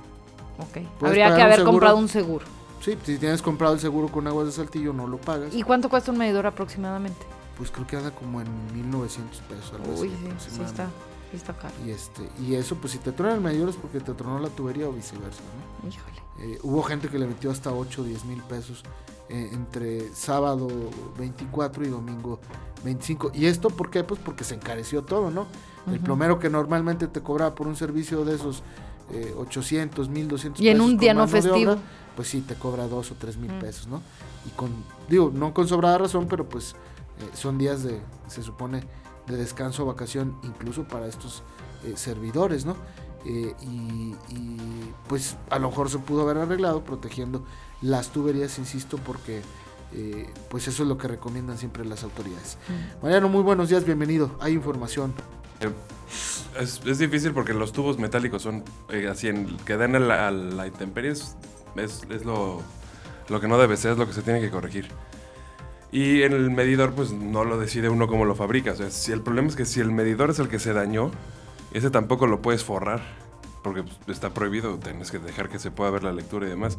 Ok. 0.59 1.05
Habría 1.05 1.35
que 1.35 1.41
haber 1.41 1.63
comprado 1.63 1.97
un 1.97 2.07
seguro. 2.07 2.45
Sí, 2.81 2.97
si 3.03 3.17
tienes 3.17 3.41
comprado 3.41 3.73
el 3.73 3.79
seguro 3.79 4.07
con 4.07 4.27
aguas 4.27 4.45
de 4.47 4.53
saltillo, 4.53 4.93
no 4.93 5.07
lo 5.07 5.17
pagas. 5.17 5.53
¿Y 5.53 5.63
cuánto 5.63 5.89
cuesta 5.89 6.11
un 6.11 6.17
medidor 6.17 6.45
aproximadamente? 6.45 7.19
Pues 7.57 7.71
creo 7.71 7.87
que 7.87 7.97
anda 7.97 8.11
como 8.11 8.39
en 8.39 8.47
1900 8.73 9.41
pesos. 9.41 9.99
Uy, 9.99 10.09
sí, 10.39 10.49
sí 10.55 10.61
está. 10.61 10.87
Y, 11.85 11.91
este, 11.91 12.21
y 12.41 12.55
eso, 12.55 12.75
pues 12.75 12.93
si 12.93 12.99
te 12.99 13.11
truena 13.11 13.35
el 13.35 13.41
medidor 13.41 13.69
es 13.69 13.75
porque 13.75 13.99
te 13.99 14.13
tronó 14.13 14.39
la 14.39 14.49
tubería 14.49 14.87
o 14.87 14.93
viceversa, 14.93 15.41
¿no? 15.83 15.89
Híjole. 15.89 16.17
Eh, 16.39 16.59
hubo 16.63 16.83
gente 16.83 17.09
que 17.09 17.17
le 17.17 17.27
metió 17.27 17.51
hasta 17.51 17.71
8 17.71 18.01
o 18.01 18.05
10 18.05 18.25
mil 18.25 18.41
pesos 18.43 18.83
eh, 19.29 19.49
entre 19.51 20.13
sábado 20.13 20.67
24 21.17 21.85
y 21.85 21.89
domingo 21.89 22.39
25. 22.83 23.31
¿Y 23.33 23.47
esto 23.47 23.69
por 23.69 23.89
qué? 23.89 24.03
Pues 24.03 24.21
porque 24.23 24.43
se 24.43 24.55
encareció 24.55 25.03
todo, 25.03 25.31
¿no? 25.31 25.47
El 25.91 26.01
plomero 26.01 26.37
que 26.37 26.49
normalmente 26.49 27.07
te 27.07 27.21
cobraba 27.21 27.55
por 27.55 27.65
un 27.65 27.77
servicio 27.77 28.25
de 28.25 28.35
esos 28.35 28.61
eh, 29.11 29.33
800, 29.37 30.09
1200 30.09 30.59
pesos. 30.59 30.65
Y 30.65 30.69
en 30.69 30.81
un 30.81 30.97
día 30.97 31.13
no 31.13 31.27
festivo. 31.27 31.77
pues 32.15 32.27
sí, 32.27 32.41
te 32.41 32.55
cobra 32.55 32.87
2 32.87 33.11
o 33.11 33.15
3 33.15 33.37
mil 33.37 33.53
mm. 33.53 33.59
pesos, 33.59 33.87
¿no? 33.87 34.01
Y 34.45 34.49
con, 34.49 34.71
digo, 35.09 35.31
no 35.33 35.53
con 35.53 35.67
sobrada 35.67 35.97
razón, 35.97 36.27
pero 36.27 36.47
pues 36.47 36.73
eh, 36.73 37.29
son 37.33 37.57
días 37.57 37.83
de, 37.83 38.01
se 38.27 38.43
supone, 38.43 38.83
de 39.27 39.37
descanso 39.37 39.83
o 39.83 39.85
vacación 39.85 40.37
incluso 40.43 40.83
para 40.85 41.07
estos 41.07 41.43
eh, 41.83 41.93
servidores, 41.95 42.65
¿no? 42.65 42.75
Eh, 43.25 43.53
y, 43.61 44.15
pues 45.07 45.35
a 45.49 45.59
lo 45.59 45.69
mejor 45.69 45.89
se 45.89 45.99
pudo 45.99 46.21
haber 46.21 46.37
arreglado 46.37 46.83
protegiendo 46.83 47.43
las 47.81 48.09
tuberías, 48.09 48.57
insisto, 48.57 48.97
porque 48.97 49.41
eh, 49.93 50.29
pues 50.49 50.67
eso 50.67 50.83
es 50.83 50.89
lo 50.89 50.97
que 50.97 51.07
recomiendan 51.07 51.57
siempre 51.57 51.83
las 51.85 52.03
autoridades. 52.03 52.57
Mm. 52.67 53.03
Mariano, 53.03 53.29
muy 53.29 53.43
buenos 53.43 53.69
días, 53.69 53.85
bienvenido. 53.85 54.37
Hay 54.39 54.53
información. 54.53 55.13
Es, 56.59 56.97
difícil 56.99 57.33
porque 57.33 57.53
los 57.53 57.71
tubos 57.71 57.97
metálicos 57.99 58.41
son 58.41 58.63
así, 59.09 59.27
en, 59.27 59.57
que 59.57 59.75
dan 59.75 59.95
a 59.95 60.31
la, 60.31 60.67
intemperie, 60.67 61.11
es, 61.11 61.35
es 61.75 62.25
lo, 62.25 62.61
lo 63.29 63.41
que 63.41 63.47
no 63.47 63.57
debe 63.57 63.77
ser, 63.77 63.93
es 63.93 63.97
lo 63.97 64.07
que 64.07 64.13
se 64.13 64.21
tiene 64.21 64.39
que 64.39 64.49
corregir. 64.49 64.89
Y 65.91 66.23
en 66.23 66.33
el 66.33 66.51
medidor, 66.51 66.93
pues 66.93 67.11
no 67.11 67.45
lo 67.45 67.57
decide 67.57 67.89
uno 67.89 68.07
cómo 68.07 68.25
lo 68.25 68.35
fabrica. 68.35 68.73
O 68.73 68.75
sea, 68.75 68.89
si 68.89 69.11
el 69.11 69.21
problema 69.21 69.47
es 69.47 69.55
que 69.55 69.65
si 69.65 69.79
el 69.79 69.91
medidor 69.91 70.29
es 70.29 70.39
el 70.39 70.49
que 70.49 70.59
se 70.59 70.73
dañó, 70.73 71.11
ese 71.73 71.89
tampoco 71.89 72.27
lo 72.27 72.41
puedes 72.41 72.63
forrar, 72.63 73.01
porque 73.63 73.83
pues, 73.83 74.17
está 74.17 74.33
prohibido, 74.33 74.77
tienes 74.77 75.11
que 75.11 75.19
dejar 75.19 75.49
que 75.49 75.59
se 75.59 75.71
pueda 75.71 75.91
ver 75.91 76.03
la 76.03 76.11
lectura 76.11 76.45
y 76.45 76.49
demás. 76.49 76.77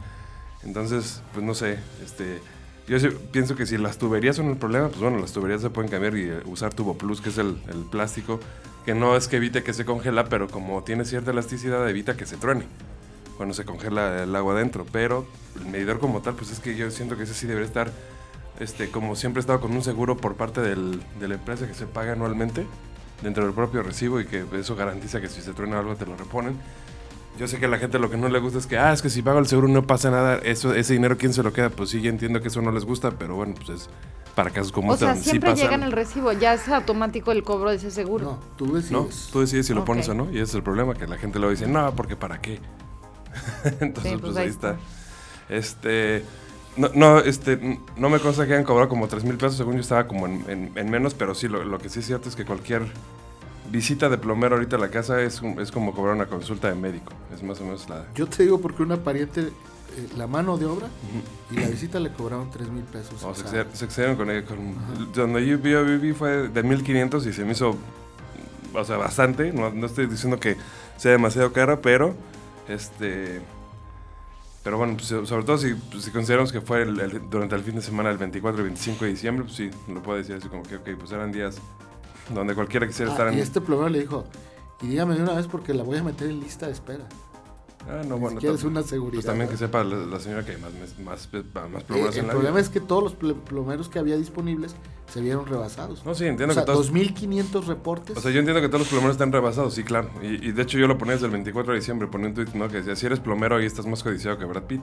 Entonces, 0.62 1.23
pues 1.33 1.44
no 1.44 1.55
sé, 1.55 1.79
este, 2.05 2.40
yo 2.87 2.97
pienso 3.33 3.55
que 3.55 3.64
si 3.66 3.79
las 3.79 3.99
tuberías 3.99 4.37
son 4.37 4.49
el 4.49 4.57
problema, 4.57 4.88
pues 4.88 5.01
bueno, 5.01 5.18
las 5.18 5.33
tuberías 5.33 5.62
se 5.62 5.71
pueden 5.71 5.90
cambiar 5.90 6.16
y 6.16 6.25
eh, 6.25 6.40
usar 6.47 6.75
Tubo 6.75 6.99
Plus, 6.99 7.21
que 7.21 7.29
es 7.29 7.38
el, 7.38 7.61
el 7.68 7.85
plástico, 7.90 8.40
que 8.85 8.94
no 8.94 9.16
es 9.16 9.29
que 9.29 9.37
evite 9.37 9.62
que 9.62 9.73
se 9.73 9.85
congela, 9.85 10.29
pero 10.29 10.49
como 10.49 10.83
tiene 10.83 11.05
cierta 11.05 11.31
elasticidad, 11.31 11.88
evita 11.88 12.16
que 12.16 12.27
se 12.27 12.37
truene 12.37 12.64
cuando 13.37 13.55
se 13.55 13.64
congela 13.64 14.23
el 14.23 14.35
agua 14.35 14.55
adentro. 14.55 14.87
Pero 14.90 15.27
el 15.61 15.71
medidor 15.71 15.99
como 16.01 16.23
tal, 16.23 16.35
pues 16.35 16.51
es 16.51 16.61
que 16.61 16.75
yo 16.77 16.90
siento 16.90 17.16
que 17.16 17.25
ese 17.25 17.35
sí 17.35 17.47
debería 17.47 17.68
estar 17.68 17.92
este, 18.59 18.90
como 18.90 19.16
siempre 19.16 19.40
he 19.40 19.42
estado 19.42 19.61
con 19.61 19.73
un 19.73 19.83
seguro 19.83 20.16
por 20.16 20.35
parte 20.35 20.61
del, 20.61 21.01
de 21.21 21.29
la 21.29 21.35
empresa 21.35 21.66
que 21.66 21.75
se 21.75 21.87
paga 21.87 22.12
anualmente 22.12 22.66
dentro 23.23 23.44
del 23.44 23.53
propio 23.53 23.83
recibo 23.83 24.21
y 24.21 24.27
que 24.27 24.44
eso 24.53 24.77
garantiza 24.77 25.21
que 25.21 25.29
si 25.29 25.42
se 25.42 25.53
truena 25.53 25.79
algo 25.79 25.97
te 25.97 26.07
lo 26.07 26.16
reponen. 26.16 26.57
Yo 27.38 27.47
sé 27.47 27.59
que 27.59 27.66
a 27.66 27.68
la 27.68 27.79
gente 27.79 28.01
lo 28.01 28.11
que 28.11 28.16
no 28.16 28.29
le 28.29 28.40
gusta 28.40 28.59
es 28.59 28.66
que, 28.66 28.79
ah, 28.79 28.92
es 28.92 29.01
que 29.01 29.11
si 29.11 29.23
pago 29.23 29.38
el 29.38 29.47
seguro 29.47 29.68
no 29.68 29.87
pasa 29.87 30.11
nada, 30.11 30.38
eso, 30.38 30.75
ese 30.75 30.94
dinero 30.94 31.16
quién 31.16 31.33
se 31.33 31.44
lo 31.44 31.53
queda, 31.53 31.71
pues 31.71 31.90
sí, 31.90 32.01
yo 32.01 32.11
entiendo 32.11 32.40
que 32.40 32.49
eso 32.49 32.61
no 32.61 32.73
les 32.73 32.85
gusta, 32.85 33.12
pero 33.12 33.37
bueno, 33.37 33.55
pues 33.55 33.83
es 33.83 33.90
para 34.35 34.51
casos 34.51 34.73
como 34.73 34.92
este. 34.92 35.05
O 35.05 35.14
sea, 35.14 35.23
siempre 35.23 35.55
llega 35.55 35.75
en 35.75 35.85
el 35.85 35.92
recibo, 35.92 36.33
ya 36.33 36.55
es 36.55 36.68
automático 36.68 37.31
el 37.31 37.44
cobro 37.44 37.71
de 37.71 37.77
ese 37.77 37.92
seguro. 37.92 38.25
No, 38.25 38.38
tú 38.57 38.75
decides. 38.75 38.90
No, 38.90 39.09
tú 39.33 39.40
decides 39.40 39.66
si 39.66 39.75
lo 39.75 39.85
pones 39.85 40.09
o 40.09 40.14
no, 40.14 40.25
y 40.33 40.35
ese 40.35 40.42
es 40.42 40.55
el 40.55 40.64
problema, 40.64 40.94
que 40.94 41.07
la 41.07 41.16
gente 41.16 41.38
lo 41.38 41.49
dice, 41.49 41.68
no, 41.68 41.94
porque 41.94 42.16
para 42.16 42.40
qué. 42.40 42.59
Entonces, 43.81 44.12
pues, 44.14 44.21
pues, 44.21 44.37
ahí 44.37 44.49
está. 44.49 44.77
Este, 45.49 46.25
no, 46.79 46.91
no, 46.95 47.19
este, 47.19 47.79
no 47.97 48.09
me 48.09 48.21
consta 48.21 48.47
que 48.47 48.53
hayan 48.53 48.64
cobrado 48.64 48.88
como 48.88 49.09
3 49.09 49.25
mil 49.25 49.37
pesos, 49.37 49.57
según 49.57 49.75
yo 49.75 49.81
estaba 49.81 50.07
como 50.07 50.27
en, 50.27 50.91
menos, 50.91 51.12
pero 51.14 51.35
sí, 51.35 51.49
lo, 51.49 51.79
que 51.79 51.88
sí 51.88 51.99
es 51.99 52.07
cierto 52.07 52.29
es 52.29 52.37
que 52.37 52.45
cualquier 52.45 52.83
visita 53.71 54.09
de 54.09 54.17
plomero 54.17 54.55
ahorita 54.55 54.77
a 54.77 54.79
la 54.79 54.88
casa 54.88 55.21
es, 55.21 55.43
es 55.61 55.73
como 55.73 55.93
cobrar 55.93 56.14
una 56.14 56.27
consulta 56.27 56.69
de 56.69 56.75
médico, 56.75 57.12
es 57.35 57.43
más 57.43 57.61
o 57.61 57.64
menos 57.64 57.88
la... 57.88 58.07
Yo 58.14 58.27
te 58.27 58.45
digo 58.45 58.61
porque 58.61 58.83
una 58.83 58.97
pariente, 58.97 59.41
eh, 59.41 59.53
la 60.17 60.27
mano 60.27 60.57
de 60.57 60.67
obra 60.67 60.88
y 61.51 61.57
la 61.57 61.67
visita 61.67 61.99
le 61.99 62.12
cobraron 62.12 62.51
3 62.51 62.71
mil 62.71 62.85
pesos. 62.85 63.21
se, 63.37 63.85
excedieron 63.85 64.17
con 64.17 64.31
ella. 64.31 64.47
donde 65.14 65.47
yo, 65.47 65.59
viví 65.59 66.12
fue 66.12 66.49
de 66.49 66.62
1500 66.62 67.27
y 67.27 67.33
se 67.33 67.45
me 67.45 67.53
hizo, 67.53 67.77
o 68.73 68.85
sea, 68.85 68.97
bastante, 68.97 69.53
no, 69.53 69.71
no 69.71 69.87
estoy 69.87 70.07
diciendo 70.07 70.38
que 70.38 70.57
sea 70.97 71.11
demasiado 71.11 71.53
cara, 71.53 71.81
pero 71.81 72.14
este 72.69 73.41
pero 74.69 74.77
bueno, 74.77 74.99
pues, 74.99 75.09
sobre 75.09 75.45
todo 75.45 75.57
si, 75.57 75.73
pues, 75.73 76.05
si 76.05 76.11
consideramos 76.11 76.53
que 76.53 76.61
fue 76.61 76.85
durante 77.31 77.55
el 77.55 77.63
fin 77.63 77.77
de 77.77 77.81
semana 77.81 78.11
del 78.11 78.19
24 78.19 78.61
y 78.61 78.65
25 78.65 79.05
de 79.07 79.11
diciembre, 79.13 79.45
pues 79.45 79.57
sí, 79.57 79.71
lo 79.91 80.03
puedo 80.03 80.19
decir 80.19 80.35
así 80.37 80.47
como 80.51 80.63
que, 80.63 80.77
ok, 80.77 80.91
pues 80.99 81.11
eran 81.11 81.33
días 81.33 81.57
donde 82.35 82.55
cualquiera 82.55 82.87
quisiera 82.87 83.11
ah, 83.11 83.15
estar 83.15 83.29
en... 83.29 83.39
Y 83.39 83.41
este 83.41 83.63
plomero 83.63 83.89
le 83.89 84.01
dijo, 84.01 84.27
y 84.83 84.89
dígame 84.89 85.15
de 85.15 85.23
una 85.23 85.33
vez 85.33 85.47
porque 85.47 85.73
la 85.73 85.85
voy 85.85 85.97
a 85.97 86.03
meter 86.03 86.29
en 86.29 86.41
lista 86.41 86.67
de 86.67 86.73
espera. 86.73 87.09
Ah, 87.88 88.03
no, 88.07 88.18
bueno. 88.18 88.38
Quieres 88.38 88.64
una 88.64 88.83
seguridad. 88.83 89.14
Pues 89.14 89.27
también 89.27 89.48
que 89.48 89.57
sepa 89.57 89.83
la, 89.83 90.20
señora 90.20 90.44
que 90.44 90.53
hay 90.53 90.59
más, 90.59 90.72
más, 90.98 91.29
más 91.70 91.85
plomeros 91.85 92.16
eh, 92.16 92.20
El 92.20 92.27
problema 92.27 92.61
es 92.61 92.68
que 92.68 92.81
todos 92.81 93.03
los 93.03 93.35
plomeros 93.35 93.88
que 93.88 93.98
había 93.98 94.16
disponibles 94.16 94.77
se 95.12 95.20
vieron 95.22 95.46
rebasados. 95.46 96.05
No, 96.05 96.14
sí, 96.14 96.27
entiendo 96.27 96.53
o 96.53 96.55
sea, 96.55 96.64
que 96.64 96.72
todos. 96.72 96.92
2.500 96.92 97.64
reportes. 97.64 98.16
O 98.16 98.20
sea, 98.20 98.31
yo 98.31 98.40
entiendo 98.40 98.61
que 98.61 98.68
todos 98.68 98.81
los 98.81 98.88
plomeros 98.88 99.14
están 99.14 99.33
rebasados, 99.33 99.74
sí, 99.74 99.85
claro. 99.85 100.11
Y, 100.22 100.53
de 100.53 100.62
hecho 100.62 100.79
yo 100.79 100.87
lo 100.87 100.98
ponía 100.98 101.14
desde 101.14 101.27
el 101.27 101.33
24 101.33 101.72
de 101.72 101.79
diciembre, 101.79 102.09
ponía 102.09 102.29
un 102.29 102.35
tweet, 102.35 102.48
¿no? 102.55 102.68
Que 102.68 102.79
decía, 102.79 102.94
si 102.94 103.07
eres 103.07 103.20
plomero 103.20 103.57
ahí 103.57 103.64
estás 103.64 103.87
más 103.87 104.03
codiciado 104.03 104.38
que 104.38 104.44
Brad 104.44 104.64
Pitt. 104.64 104.83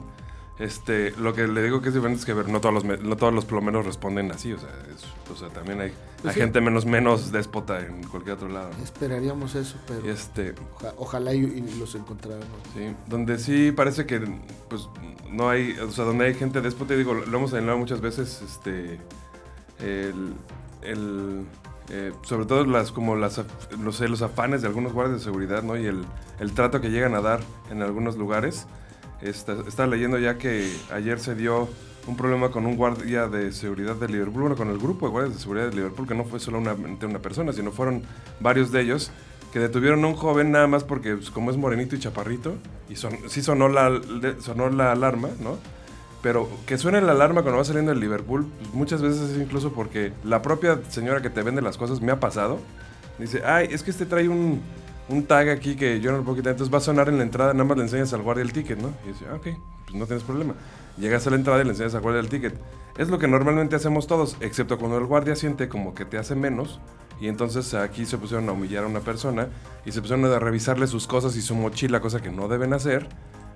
Este, 0.58 1.10
lo 1.18 1.34
que 1.34 1.46
le 1.46 1.62
digo 1.62 1.82
que 1.82 1.88
es 1.88 1.94
diferente 1.94 2.20
es 2.20 2.24
que 2.24 2.32
ver, 2.32 2.48
no 2.48 2.60
todos 2.62 2.74
los 2.82 3.00
no 3.02 3.16
todos 3.16 3.34
los 3.34 3.44
plomeros 3.44 3.84
responden 3.84 4.30
así, 4.32 4.54
o 4.54 4.58
sea, 4.58 4.70
es- 4.94 5.04
o 5.30 5.36
sea 5.36 5.50
también 5.50 5.80
hay, 5.82 5.92
Pues 6.22 6.28
hay 6.28 6.32
sí. 6.34 6.40
gente 6.40 6.62
menos 6.62 6.86
menos 6.86 7.30
déspota 7.30 7.80
en 7.80 8.02
cualquier 8.04 8.36
otro 8.36 8.48
lado. 8.48 8.70
¿no? 8.76 8.82
Esperaríamos 8.82 9.54
eso, 9.54 9.76
pero 9.86 10.10
este, 10.10 10.54
oja- 10.76 10.94
ojalá 10.96 11.34
y, 11.34 11.40
y 11.40 11.78
los 11.78 11.94
encontráramos. 11.94 12.46
sí, 12.72 12.94
donde 13.06 13.38
sí 13.38 13.70
parece 13.70 14.06
que 14.06 14.20
pues 14.70 14.88
no 15.30 15.50
hay, 15.50 15.72
o 15.78 15.90
sea, 15.90 16.06
donde 16.06 16.24
hay 16.24 16.34
gente 16.34 16.62
déspota, 16.62 16.94
y 16.94 16.98
digo, 16.98 17.12
lo 17.12 17.36
hemos 17.36 17.50
señalado 17.50 17.76
muchas 17.76 18.00
veces, 18.00 18.40
este 18.40 18.98
el, 19.78 20.32
el, 20.80 21.44
eh, 21.90 22.12
sobre 22.22 22.46
todo 22.46 22.64
las 22.64 22.92
como 22.92 23.14
las 23.14 23.42
no 23.78 23.92
sé, 23.92 24.08
los 24.08 24.22
afanes 24.22 24.62
de 24.62 24.68
algunos 24.68 24.94
guardias 24.94 25.18
de 25.18 25.24
seguridad, 25.24 25.62
¿no? 25.62 25.76
Y 25.76 25.84
el, 25.84 26.02
el 26.40 26.52
trato 26.52 26.80
que 26.80 26.88
llegan 26.90 27.14
a 27.14 27.20
dar 27.20 27.40
en 27.70 27.82
algunos 27.82 28.16
lugares. 28.16 28.66
Está, 29.22 29.56
estaba 29.66 29.88
leyendo 29.88 30.18
ya 30.18 30.36
que 30.38 30.70
ayer 30.92 31.18
se 31.18 31.34
dio 31.34 31.68
un 32.06 32.16
problema 32.16 32.50
con 32.50 32.66
un 32.66 32.76
guardia 32.76 33.28
de 33.28 33.52
seguridad 33.52 33.96
de 33.96 34.08
Liverpool, 34.08 34.42
bueno, 34.42 34.56
con 34.56 34.68
el 34.70 34.78
grupo 34.78 35.06
de 35.06 35.12
guardias 35.12 35.34
de 35.34 35.40
seguridad 35.40 35.68
de 35.68 35.74
Liverpool, 35.74 36.06
que 36.06 36.14
no 36.14 36.24
fue 36.24 36.38
solo 36.38 36.58
una, 36.58 36.74
una 36.74 37.18
persona, 37.18 37.52
sino 37.52 37.72
fueron 37.72 38.02
varios 38.40 38.70
de 38.70 38.82
ellos, 38.82 39.10
que 39.52 39.58
detuvieron 39.58 40.04
a 40.04 40.08
un 40.08 40.14
joven 40.14 40.50
nada 40.50 40.66
más 40.66 40.84
porque 40.84 41.16
pues, 41.16 41.30
como 41.30 41.50
es 41.50 41.56
morenito 41.56 41.96
y 41.96 41.98
chaparrito, 41.98 42.54
y 42.88 42.96
son, 42.96 43.16
sí 43.28 43.42
sonó 43.42 43.68
la, 43.68 44.00
sonó 44.40 44.70
la 44.70 44.92
alarma, 44.92 45.30
¿no? 45.40 45.58
Pero 46.22 46.48
que 46.66 46.78
suene 46.78 47.00
la 47.00 47.12
alarma 47.12 47.42
cuando 47.42 47.58
va 47.58 47.64
saliendo 47.64 47.90
del 47.90 48.00
Liverpool, 48.00 48.46
pues, 48.58 48.74
muchas 48.74 49.02
veces 49.02 49.30
es 49.30 49.36
incluso 49.38 49.72
porque 49.72 50.12
la 50.24 50.42
propia 50.42 50.80
señora 50.88 51.22
que 51.22 51.30
te 51.30 51.42
vende 51.42 51.62
las 51.62 51.76
cosas 51.76 52.00
me 52.00 52.12
ha 52.12 52.20
pasado. 52.20 52.58
Dice, 53.18 53.42
ay, 53.44 53.68
es 53.70 53.82
que 53.82 53.90
este 53.90 54.04
trae 54.04 54.28
un, 54.28 54.60
un 55.08 55.24
tag 55.26 55.48
aquí 55.50 55.76
que 55.76 56.00
yo 56.00 56.10
no 56.12 56.18
lo 56.18 56.24
puedo 56.24 56.36
quitar, 56.36 56.52
entonces 56.52 56.72
va 56.72 56.78
a 56.78 56.82
sonar 56.82 57.08
en 57.08 57.18
la 57.18 57.22
entrada, 57.22 57.52
nada 57.52 57.64
más 57.64 57.76
le 57.76 57.84
enseñas 57.84 58.12
al 58.12 58.22
guardia 58.22 58.42
el 58.42 58.52
ticket, 58.52 58.78
¿no? 58.80 58.92
Y 59.04 59.08
dice, 59.08 59.24
ah, 59.30 59.34
ok, 59.36 59.46
pues 59.84 59.94
no 59.94 60.06
tienes 60.06 60.24
problema. 60.24 60.54
Llegas 60.98 61.26
a 61.26 61.30
la 61.30 61.36
entrada 61.36 61.60
y 61.60 61.64
le 61.64 61.70
enseñas 61.70 61.94
al 61.94 62.00
guardia 62.00 62.20
el 62.20 62.28
ticket. 62.28 62.54
Es 62.96 63.08
lo 63.08 63.18
que 63.18 63.28
normalmente 63.28 63.76
hacemos 63.76 64.06
todos, 64.06 64.36
excepto 64.40 64.78
cuando 64.78 64.98
el 64.98 65.04
guardia 65.04 65.36
siente 65.36 65.68
como 65.68 65.94
que 65.94 66.04
te 66.04 66.18
hace 66.18 66.34
menos. 66.34 66.80
Y 67.20 67.28
entonces 67.28 67.72
aquí 67.74 68.04
se 68.04 68.18
pusieron 68.18 68.48
a 68.48 68.52
humillar 68.52 68.84
a 68.84 68.86
una 68.88 69.00
persona 69.00 69.48
y 69.84 69.92
se 69.92 70.00
pusieron 70.00 70.24
a 70.26 70.38
revisarle 70.38 70.86
sus 70.86 71.06
cosas 71.06 71.34
y 71.36 71.42
su 71.42 71.54
mochila, 71.54 72.00
cosa 72.00 72.20
que 72.20 72.30
no 72.30 72.48
deben 72.48 72.72
hacer. 72.72 73.08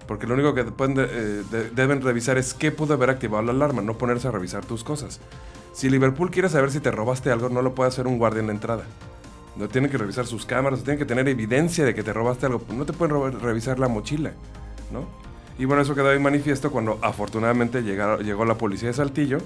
Porque 0.06 0.26
lo 0.26 0.34
único 0.34 0.54
que 0.54 0.62
eh, 0.62 1.42
de- 1.50 1.70
deben 1.70 2.00
revisar 2.02 2.36
es 2.38 2.52
qué 2.54 2.72
pudo 2.72 2.94
haber 2.94 3.10
activado 3.10 3.42
la 3.42 3.52
alarma, 3.52 3.80
no 3.82 3.96
ponerse 3.98 4.28
a 4.28 4.30
revisar 4.30 4.64
tus 4.64 4.82
cosas. 4.84 5.20
Si 5.72 5.88
Liverpool 5.88 6.30
quiere 6.30 6.48
saber 6.48 6.70
si 6.70 6.80
te 6.80 6.90
robaste 6.90 7.30
algo, 7.30 7.48
no 7.48 7.62
lo 7.62 7.74
puede 7.74 7.88
hacer 7.88 8.06
un 8.06 8.18
guardia 8.18 8.40
en 8.40 8.46
la 8.48 8.52
entrada. 8.52 8.84
No 9.60 9.68
tienen 9.68 9.90
que 9.90 9.98
revisar 9.98 10.26
sus 10.26 10.46
cámaras, 10.46 10.82
tienen 10.82 10.98
que 10.98 11.04
tener 11.04 11.28
evidencia 11.28 11.84
de 11.84 11.94
que 11.94 12.02
te 12.02 12.12
robaste 12.12 12.46
algo. 12.46 12.62
No 12.74 12.84
te 12.86 12.92
pueden 12.92 13.14
robar- 13.14 13.38
revisar 13.40 13.78
la 13.78 13.88
mochila, 13.88 14.32
¿no? 14.90 15.04
Y 15.58 15.66
bueno, 15.66 15.82
eso 15.82 15.94
quedó 15.94 16.08
ahí 16.08 16.18
manifiesto 16.18 16.70
cuando 16.70 16.98
afortunadamente 17.02 17.82
llegaron- 17.82 18.24
llegó 18.24 18.44
la 18.46 18.54
policía 18.56 18.88
de 18.88 18.94
Saltillo. 18.94 19.38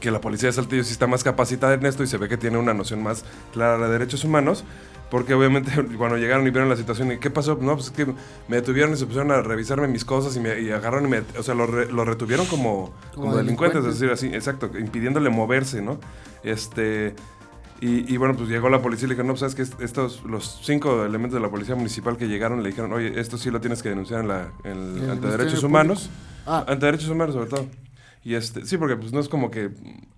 Que 0.00 0.10
la 0.10 0.20
policía 0.20 0.48
de 0.48 0.52
Saltillo 0.52 0.84
sí 0.84 0.92
está 0.92 1.06
más 1.06 1.22
capacitada 1.24 1.74
en 1.74 1.86
esto 1.86 2.02
y 2.02 2.06
se 2.06 2.18
ve 2.18 2.28
que 2.28 2.36
tiene 2.36 2.58
una 2.58 2.74
noción 2.74 3.02
más 3.02 3.24
clara 3.52 3.78
de 3.86 3.92
derechos 3.92 4.24
humanos. 4.24 4.64
Porque 5.10 5.32
obviamente 5.34 5.70
cuando 5.96 6.16
llegaron 6.16 6.46
y 6.46 6.50
vieron 6.50 6.68
la 6.68 6.76
situación, 6.76 7.12
¿y 7.12 7.18
qué 7.18 7.30
pasó? 7.30 7.56
No, 7.60 7.74
pues 7.74 7.86
es 7.86 7.92
que 7.92 8.06
me 8.48 8.56
detuvieron 8.56 8.92
y 8.94 8.96
se 8.96 9.06
pusieron 9.06 9.30
a 9.30 9.40
revisarme 9.42 9.86
mis 9.88 10.04
cosas 10.04 10.36
y 10.36 10.40
me 10.40 10.60
y 10.60 10.70
agarraron 10.70 11.06
y 11.06 11.08
me. 11.08 11.22
O 11.38 11.42
sea, 11.42 11.54
lo, 11.54 11.66
re- 11.66 11.90
lo 11.92 12.04
retuvieron 12.04 12.46
como, 12.46 12.92
Como 13.14 13.26
como, 13.28 13.36
delincuentes, 13.36 13.78
es 13.84 13.98
delincuentes. 13.98 14.00
decir, 14.00 14.10
así, 14.10 14.34
exacto, 14.36 14.70
impidiéndole 14.78 15.30
moverse, 15.30 15.80
¿no? 15.82 15.98
Este. 16.42 17.14
Y, 17.82 18.14
y 18.14 18.16
bueno, 18.16 18.36
pues 18.36 18.48
llegó 18.48 18.68
la 18.70 18.80
policía 18.80 19.06
y 19.06 19.08
le 19.08 19.14
dijeron, 19.16 19.26
no, 19.26 19.36
sabes 19.36 19.56
que 19.56 19.62
estos, 19.84 20.22
los 20.24 20.60
cinco 20.62 21.04
elementos 21.04 21.34
de 21.34 21.40
la 21.44 21.50
policía 21.50 21.74
municipal 21.74 22.16
que 22.16 22.28
llegaron 22.28 22.62
le 22.62 22.68
dijeron, 22.68 22.92
oye, 22.92 23.18
esto 23.20 23.36
sí 23.36 23.50
lo 23.50 23.60
tienes 23.60 23.82
que 23.82 23.88
denunciar 23.88 24.20
en 24.20 24.28
la, 24.28 24.52
en- 24.62 24.96
¿En 24.98 25.02
el 25.04 25.10
ante 25.10 25.26
derechos 25.26 25.54
Público? 25.54 25.66
humanos. 25.66 26.08
Ah, 26.46 26.64
Ante 26.68 26.86
derechos 26.86 27.08
humanos, 27.08 27.34
sobre 27.34 27.50
todo. 27.50 27.66
Y 28.24 28.36
este, 28.36 28.64
sí, 28.66 28.76
porque 28.76 28.94
pues 28.96 29.12
no 29.12 29.18
es 29.18 29.28
como 29.28 29.50
que 29.50 29.70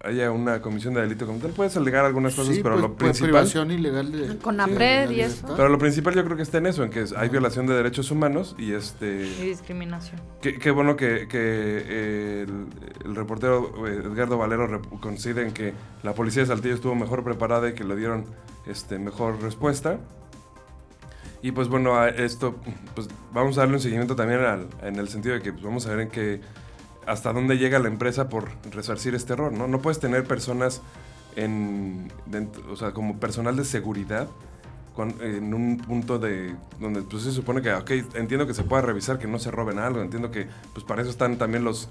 haya 0.04 0.30
una 0.30 0.60
comisión 0.60 0.92
de 0.92 1.00
delito 1.00 1.24
como 1.24 1.38
tal. 1.38 1.52
Puedes 1.52 1.74
alegar 1.78 2.04
algunas 2.04 2.34
cosas, 2.34 2.54
sí, 2.54 2.60
pero 2.62 2.74
pues, 2.74 2.82
lo 2.82 2.96
principal. 2.96 3.30
privación 3.30 3.70
ilegal 3.70 4.12
de... 4.12 4.36
Con 4.36 4.56
sí, 4.56 4.60
APRED 4.60 5.08
de 5.08 5.14
y 5.14 5.16
la 5.16 5.26
eso. 5.26 5.54
Pero 5.56 5.70
lo 5.70 5.78
principal 5.78 6.14
yo 6.14 6.22
creo 6.22 6.36
que 6.36 6.42
está 6.42 6.58
en 6.58 6.66
eso, 6.66 6.84
en 6.84 6.90
que 6.90 7.02
hay 7.16 7.28
violación 7.30 7.66
de 7.66 7.72
derechos 7.74 8.10
humanos 8.10 8.54
y 8.58 8.64
Y 8.64 8.72
este. 8.74 9.22
discriminación. 9.22 10.20
Qué, 10.42 10.58
qué 10.58 10.70
bueno 10.70 10.96
que, 10.96 11.28
que, 11.28 11.38
eh, 11.40 12.46
el, 12.46 12.66
el 13.08 13.16
reportero 13.16 13.72
eh, 13.88 14.02
Edgardo 14.04 14.36
Valero 14.36 14.68
rep- 14.68 15.00
coincide 15.00 15.40
en 15.40 15.52
que 15.54 15.72
la 16.02 16.12
policía 16.12 16.42
de 16.42 16.48
Saltillo 16.48 16.74
estuvo 16.74 16.94
mejor 16.94 17.24
preparada 17.24 17.70
y 17.70 17.72
que 17.72 17.84
le 17.84 17.96
dieron 17.96 18.26
este, 18.66 18.98
mejor 18.98 19.40
respuesta. 19.40 19.98
Y 21.40 21.52
pues 21.52 21.68
bueno, 21.68 21.94
a 21.96 22.08
esto 22.10 22.54
pues 22.94 23.08
vamos 23.32 23.56
a 23.56 23.62
darle 23.62 23.76
un 23.76 23.80
seguimiento 23.80 24.14
también 24.14 24.40
al- 24.40 24.68
en 24.82 24.96
el 24.96 25.08
sentido 25.08 25.34
de 25.34 25.40
que 25.40 25.52
pues, 25.52 25.64
vamos 25.64 25.86
a 25.86 25.90
ver 25.90 26.00
en 26.00 26.08
qué 26.10 26.40
hasta 27.06 27.32
dónde 27.32 27.58
llega 27.58 27.78
la 27.78 27.88
empresa 27.88 28.28
por 28.28 28.50
resarcir 28.70 29.14
este 29.14 29.32
error, 29.32 29.52
¿no? 29.52 29.68
No 29.68 29.80
puedes 29.80 30.00
tener 30.00 30.24
personas 30.24 30.82
en, 31.36 32.10
o 32.70 32.76
sea, 32.76 32.92
como 32.92 33.18
personal 33.18 33.56
de 33.56 33.64
seguridad 33.64 34.28
en 35.20 35.52
un 35.52 35.78
punto 35.78 36.20
de 36.20 36.54
donde 36.78 37.02
pues 37.02 37.24
se 37.24 37.32
supone 37.32 37.62
que, 37.62 37.72
ok, 37.72 37.90
entiendo 38.14 38.46
que 38.46 38.54
se 38.54 38.62
pueda 38.62 38.82
revisar 38.82 39.18
que 39.18 39.26
no 39.26 39.40
se 39.40 39.50
roben 39.50 39.78
algo, 39.78 40.00
entiendo 40.00 40.30
que 40.30 40.46
pues 40.72 40.84
para 40.84 41.02
eso 41.02 41.10
están 41.10 41.36
también 41.36 41.64
los, 41.64 41.88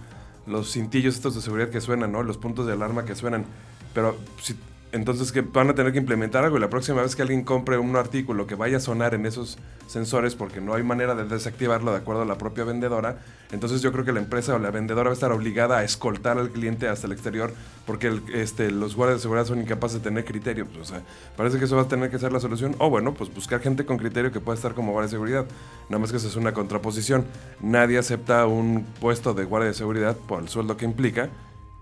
los 0.48 0.72
cintillos 0.72 1.16
estos 1.16 1.36
de 1.36 1.42
seguridad 1.42 1.70
que 1.70 1.82
suenan, 1.82 2.14
¿no? 2.14 2.24
Los 2.24 2.38
puntos 2.38 2.66
de 2.66 2.74
alarma 2.74 3.04
que 3.04 3.16
suenan, 3.16 3.46
pero 3.94 4.16
si, 4.42 4.56
entonces 4.94 5.32
que 5.34 5.42
van 5.42 5.70
a 5.70 5.76
tener 5.76 5.92
que 5.92 5.98
implementar 5.98 6.46
algo 6.46 6.58
y 6.58 6.62
la 6.62 6.70
próxima 6.70 7.02
vez 7.02 7.16
que 7.16 7.22
alguien 7.24 7.44
compre 7.44 7.78
un 7.78 7.96
artículo 7.98 8.48
que 8.48 8.56
vaya 8.56 8.78
a 8.78 8.80
sonar 8.80 9.14
en 9.14 9.26
esos 9.26 9.58
sensores 9.88 10.36
porque 10.36 10.62
no 10.62 10.74
hay 10.74 10.84
manera 10.84 11.14
de 11.16 11.26
desactivarlo 11.26 11.92
de 11.92 11.98
acuerdo 11.98 12.22
a 12.22 12.26
la 12.26 12.38
propia 12.38 12.64
vendedora, 12.64 13.18
entonces 13.52 13.82
yo 13.82 13.92
creo 13.92 14.06
que 14.06 14.14
la 14.14 14.20
empresa 14.22 14.56
o 14.56 14.60
la 14.60 14.72
vendedora 14.72 15.10
va 15.10 15.12
a 15.12 15.14
estar 15.14 15.32
obligada 15.32 15.80
a 15.80 15.84
escoltar 15.84 16.38
al 16.38 16.50
cliente 16.52 16.88
hasta 16.88 17.08
el 17.08 17.14
exterior 17.14 17.54
porque 17.86 18.08
el- 18.08 18.24
este, 18.34 18.72
los 18.72 18.96
guardias 18.96 19.20
de 19.20 19.22
seguridad 19.24 19.46
son 19.46 19.60
incapaces 19.62 19.98
de 19.98 20.04
tener 20.04 20.24
criterio. 20.26 20.66
Pues, 20.66 20.80
o 20.80 20.86
sea, 20.86 21.02
parece 21.36 21.60
que 21.60 21.66
eso 21.66 21.76
va 21.76 21.82
a 21.82 21.88
tener 21.88 22.10
que 22.10 22.18
ser 22.18 22.32
la 22.32 22.40
solución. 22.40 22.76
O 22.80 22.90
bueno, 22.90 23.14
pues 23.14 23.34
buscar 23.34 23.60
gente 23.60 23.86
con 23.86 23.98
criterio 23.98 24.32
que 24.32 24.40
pueda 24.40 24.56
estar 24.56 24.74
como 24.74 24.94
guardia 24.94 25.08
de 25.08 25.12
seguridad. 25.12 25.46
Nada 25.90 26.00
más 26.00 26.12
que 26.12 26.18
eso 26.18 26.28
es 26.30 26.36
una 26.38 26.54
contraposición. 26.54 27.26
Nadie 27.62 27.98
acepta 27.98 28.46
un 28.48 28.86
puesto 29.02 29.34
de 29.34 29.44
guardia 29.44 29.68
de 29.68 29.74
seguridad 29.74 30.16
por 30.16 30.42
el 30.42 30.48
sueldo 30.50 30.78
que 30.78 30.86
implica 30.86 31.30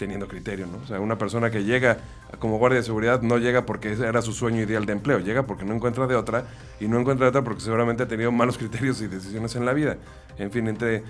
teniendo 0.02 0.28
criterio, 0.28 0.66
¿no? 0.66 0.80
O 0.84 0.88
sea, 0.88 1.00
una 1.00 1.20
persona 1.20 1.52
que 1.52 1.64
llega 1.64 2.00
como 2.40 2.58
guardia 2.58 2.80
de 2.80 2.84
seguridad 2.84 3.22
no 3.22 3.38
llega 3.38 3.68
porque 3.68 3.92
ese 3.92 4.08
era 4.08 4.24
su 4.24 4.34
sueño 4.34 4.60
ideal 4.60 4.88
de 4.88 4.94
empleo, 4.94 5.20
llega 5.20 5.44
porque 5.46 5.64
no 5.64 5.76
encuentra 5.76 6.08
de 6.08 6.16
otra 6.16 6.46
y 6.80 6.88
no 6.88 7.00
encuentra 7.00 7.26
de 7.26 7.30
otra 7.30 7.44
porque 7.44 7.62
seguramente 7.62 8.02
ha 8.02 8.08
tenido 8.08 8.32
malos 8.32 8.58
criterios 8.58 9.00
y 9.02 9.08
decisiones 9.08 9.56
en 9.56 9.64
la 9.64 9.74
vida. 9.74 9.98
En 10.40 10.50
fin, 10.50 10.68
entre 10.68 11.04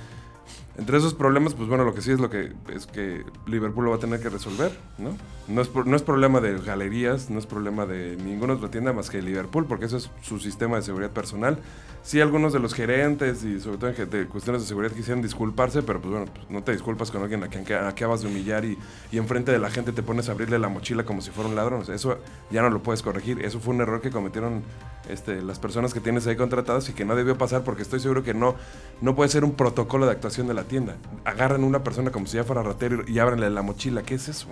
entre 0.77 0.97
esos 0.97 1.13
problemas, 1.13 1.53
pues 1.53 1.67
bueno, 1.67 1.84
lo 1.84 1.93
que 1.93 2.01
sí 2.01 2.12
es 2.12 2.19
lo 2.19 2.29
que 2.29 2.53
es 2.73 2.88
que 2.88 3.25
Liverpool 3.45 3.86
lo 3.86 3.91
va 3.91 3.97
a 3.97 3.99
tener 3.99 4.21
que 4.21 4.29
resolver, 4.29 4.71
¿no? 4.97 5.17
No 5.47 5.62
es, 5.62 5.69
no 5.86 5.95
es 5.95 6.01
problema 6.01 6.39
de 6.39 6.57
galerías, 6.60 7.29
no 7.29 7.39
es 7.39 7.45
problema 7.45 7.86
de 7.86 8.15
ninguna 8.15 8.53
otra 8.53 8.71
tienda 8.71 8.93
más 8.93 9.10
que 9.10 9.21
Liverpool, 9.21 9.65
porque 9.65 9.86
eso 9.86 9.97
es 9.97 10.10
su 10.21 10.39
sistema 10.39 10.77
de 10.77 10.84
seguridad 10.84 11.12
personal. 11.12 11.60
Sí, 12.03 12.19
algunos 12.19 12.51
de 12.51 12.60
los 12.60 12.73
gerentes 12.73 13.43
y 13.43 13.60
sobre 13.60 13.77
todo 13.77 13.89
en 13.91 14.10
de 14.10 14.25
cuestiones 14.25 14.63
de 14.63 14.67
seguridad 14.67 14.91
quisieran 14.91 15.21
disculparse, 15.21 15.84
pero 15.84 16.01
pues 16.01 16.12
bueno, 16.12 16.25
pues 16.34 16.49
no 16.49 16.63
te 16.63 16.71
disculpas 16.71 17.12
con 17.12 17.21
alguien 17.21 17.43
a 17.43 17.47
quien 17.47 17.63
acabas 17.73 18.21
de 18.21 18.27
humillar 18.27 18.65
y, 18.65 18.75
y 19.12 19.17
enfrente 19.19 19.51
de 19.51 19.60
la 19.60 19.69
gente 19.69 19.91
te 19.91 20.01
pones 20.01 20.27
a 20.27 20.31
abrirle 20.31 20.57
la 20.57 20.67
mochila 20.67 21.03
como 21.03 21.21
si 21.21 21.29
fuera 21.29 21.47
un 21.49 21.55
ladrón. 21.55 21.84
Eso 21.93 22.17
ya 22.49 22.63
no 22.63 22.71
lo 22.71 22.81
puedes 22.81 23.03
corregir. 23.03 23.45
Eso 23.45 23.60
fue 23.60 23.75
un 23.75 23.81
error 23.81 24.01
que 24.01 24.10
cometieron 24.10 24.63
este, 25.10 25.41
las 25.41 25.60
personas 25.60 25.93
que 25.93 25.99
tienes 25.99 26.25
ahí 26.25 26.36
contratadas 26.36 26.89
y 26.89 26.93
que 26.93 27.05
no 27.05 27.15
debió 27.15 27.38
pasar 27.38 27.63
porque 27.63 27.81
estoy 27.81 27.99
seguro 27.99 28.23
que 28.23 28.34
no, 28.34 28.55
no 29.01 29.15
puede 29.15 29.29
ser 29.29 29.43
un 29.43 29.53
protocolo 29.53 30.05
de 30.05 30.12
actuación 30.12 30.47
de 30.47 30.53
la 30.53 30.61
tienda. 30.63 30.95
Agarran 31.26 31.63
a 31.63 31.65
una 31.65 31.84
persona 31.84 32.12
como 32.12 32.28
si 32.28 32.38
ya 32.38 32.43
fuera 32.43 32.63
ratero 32.63 33.04
y 33.08 33.19
ábranle 33.19 33.50
la 33.50 33.62
mochila. 33.62 34.04
¿Qué 34.04 34.15
es 34.15 34.28
eso? 34.30 34.47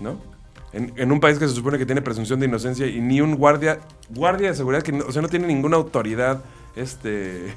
¿No? 0.00 0.16
En, 0.72 0.92
en 0.96 1.12
un 1.12 1.20
país 1.20 1.38
que 1.38 1.48
se 1.48 1.54
supone 1.54 1.78
que 1.78 1.86
tiene 1.86 2.02
presunción 2.02 2.40
de 2.40 2.46
inocencia 2.46 2.86
y 2.86 3.00
ni 3.00 3.20
un 3.20 3.36
guardia, 3.36 3.80
guardia 4.10 4.48
de 4.50 4.54
seguridad 4.54 4.82
que 4.82 4.92
no, 4.92 5.04
o 5.06 5.12
sea, 5.12 5.22
no 5.22 5.28
tiene 5.28 5.46
ninguna 5.46 5.76
autoridad 5.76 6.42
este, 6.76 7.54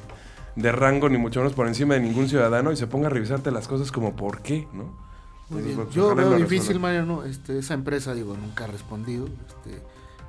de 0.56 0.72
rango, 0.72 1.10
ni 1.10 1.18
mucho 1.18 1.42
menos 1.42 1.54
por 1.54 1.68
encima 1.68 1.96
de 1.96 2.00
ningún 2.00 2.30
ciudadano, 2.30 2.72
y 2.72 2.78
se 2.78 2.88
ponga 2.88 3.08
a 3.08 3.10
revisarte 3.10 3.52
las 3.52 3.68
cosas 3.68 3.92
como 3.92 4.16
por 4.16 4.42
qué, 4.42 4.68
¿no? 4.74 4.84
Muy 5.50 5.60
Entonces, 5.60 5.66
bien. 5.66 5.78
pues, 5.78 5.96
Yo 5.96 6.16
veo 6.16 6.36
difícil. 6.36 6.80
Mariano, 6.80 7.26
este, 7.26 7.60
esa 7.60 7.74
empresa, 7.74 8.14
digo, 8.14 8.36
nunca 8.38 8.64
ha 8.64 8.68
respondido. 8.68 9.26
Este, 9.26 9.82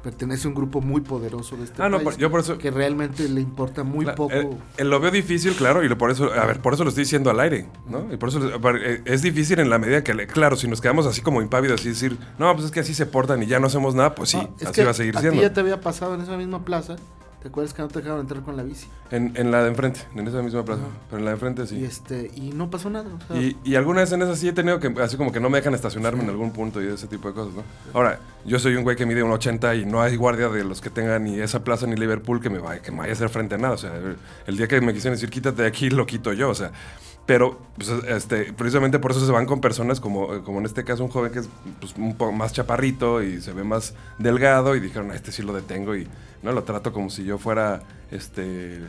pertenece 0.03 0.47
a 0.47 0.49
un 0.49 0.55
grupo 0.55 0.81
muy 0.81 1.01
poderoso 1.01 1.57
de 1.57 1.65
este 1.65 1.83
Ah, 1.83 1.89
país 1.91 2.03
por- 2.03 2.17
yo 2.17 2.31
por 2.31 2.41
eso- 2.41 2.59
que 2.59 2.71
realmente 2.71 3.29
le 3.29 3.41
importa 3.41 3.83
muy 3.85 4.05
poco. 4.07 4.33
eh, 4.35 4.51
eh, 4.79 4.85
lo 4.85 4.99
veo 5.01 5.11
difícil, 5.11 5.55
claro, 5.55 5.83
y 5.85 5.89
lo- 5.89 5.97
por 5.97 6.11
eso, 6.11 6.33
a 6.33 6.45
ver, 6.47 6.61
por 6.61 6.75
eso 6.75 6.83
lo 6.85 6.89
estoy 6.89 7.05
diciendo 7.05 7.31
al 7.31 7.39
aire, 7.41 7.69
¿no? 7.89 8.13
Y 8.13 8.17
por 8.17 8.29
eso 8.31 8.41
eh, 8.49 9.03
es 9.05 9.23
difícil 9.23 9.61
en 9.61 9.71
la 9.71 9.79
medida 9.79 10.03
que, 10.03 10.27
claro, 10.27 10.57
si 10.57 10.67
nos 10.69 10.81
quedamos 10.81 11.07
así 11.07 11.21
como 11.21 11.41
impávidos 11.41 11.85
y 11.87 11.91
decir, 11.91 12.19
no, 12.39 12.53
pues 12.55 12.67
es 12.67 12.71
que 12.73 12.81
así 12.81 12.95
se 12.95 13.07
portan 13.07 13.43
y 13.43 13.47
ya 13.47 13.61
no 13.61 13.69
hacemos 13.69 13.95
nada, 13.95 14.15
pues 14.15 14.31
sí, 14.31 14.37
No, 14.39 14.69
así 14.69 14.83
va 14.83 14.91
a 14.91 14.95
seguir 14.95 15.15
ti 15.15 15.21
siendo. 15.21 15.41
ya 15.41 15.53
te 15.53 15.61
había 15.61 15.81
pasado 15.81 16.15
en 16.15 16.21
esa 16.23 16.37
misma 16.37 16.65
plaza. 16.65 16.97
¿Te 17.43 17.49
acuerdas 17.49 17.75
que 17.75 17.83
no 17.83 17.89
te 17.89 17.99
dejaron 17.99 18.21
entrar 18.21 18.41
con 18.43 18.57
la 18.57 18.63
bici? 18.63 18.87
En, 19.11 19.33
en 19.37 19.51
la 19.51 19.65
de 19.65 19.69
enfrente, 19.69 20.01
en 20.15 20.29
esa 20.29 20.41
misma 20.43 20.65
plaza, 20.65 20.83
pero 21.11 21.19
en 21.19 21.25
la 21.25 21.33
de 21.33 21.35
enfrente 21.35 21.67
sí. 21.67 21.79
Y 21.81 21.85
este 21.85 22.31
y 22.37 22.53
no 22.53 22.71
pasó 22.71 22.89
nada. 22.89 23.11
o 23.13 23.27
sea, 23.27 23.37
Y, 23.43 23.57
y 23.65 23.75
alguna 23.75 24.01
vez 24.03 24.13
en 24.13 24.23
esas 24.23 24.39
sí 24.39 24.47
he 24.47 24.53
tenido 24.53 24.79
que, 24.79 24.95
así 25.03 25.17
como 25.17 25.33
que 25.33 25.41
no 25.41 25.51
me 25.51 25.59
dejan 25.59 25.75
estacionarme 25.75 26.23
en 26.23 26.31
algún 26.31 26.53
punto 26.53 26.81
y 26.81 26.87
ese 26.87 27.09
tipo 27.09 27.27
de 27.27 27.35
cosas, 27.35 27.53
¿no? 27.55 27.65
Ahora, 27.95 28.21
yo 28.45 28.61
soy 28.61 28.77
un 28.77 28.85
güey 28.85 28.97
que 28.97 29.07
mide 29.07 29.25
un 29.25 29.33
80 29.33 29.75
y 29.75 29.85
no 29.85 30.01
hay 30.01 30.15
guardia 30.15 30.49
de 30.51 30.63
los 30.63 30.81
que 30.81 30.89
tengan 30.89 31.25
ni 31.25 31.41
esa 31.41 31.65
plaza 31.65 31.87
ni 31.89 31.97
Liverpool 31.97 32.41
que 32.41 32.49
me 32.49 32.61
vaya, 32.61 32.81
que 32.81 32.93
me 32.93 32.99
vaya 32.99 33.11
a 33.11 33.15
hacer 33.15 33.29
frente 33.29 33.57
a 33.57 33.59
nada. 33.59 33.75
O 33.75 33.79
sea, 33.79 33.93
el 34.47 34.57
día 34.57 34.69
que 34.69 34.81
me 34.81 34.95
quisieran 34.95 35.17
decir 35.17 35.29
quítate 35.29 35.63
de 35.63 35.69
aquí, 35.69 35.91
lo 35.91 36.07
quito 36.07 36.33
yo. 36.33 36.49
O 36.49 36.55
sea, 36.55 36.71
Pero, 37.25 37.59
pues, 37.77 37.89
este, 38.09 38.53
precisamente 38.53 38.99
por 38.99 39.13
eso 39.13 39.25
se 39.25 39.31
van 39.31 39.47
con 39.47 39.61
personas 39.61 40.01
como, 40.01 40.43
como 40.43 40.59
en 40.59 40.67
este 40.67 40.83
caso 40.85 41.05
un 41.05 41.11
joven 41.11 41.31
que 41.33 41.39
es 41.39 41.49
pues, 41.81 41.95
un 41.97 42.17
poco 42.17 42.33
más 42.33 42.53
chaparrito 42.53 43.23
y 43.23 43.41
se 43.41 43.53
ve 43.53 43.63
más 43.63 43.95
delgado 44.19 44.75
y 44.75 44.81
dijeron, 44.81 45.13
a 45.13 45.15
este 45.15 45.31
sí 45.31 45.43
lo 45.43 45.53
detengo 45.53 45.95
y 45.95 46.09
no 46.43 46.51
lo 46.53 46.65
trato 46.65 46.93
como 46.93 47.11
si 47.11 47.25
yo 47.25 47.39
fuera 47.39 47.83
este 48.11 48.81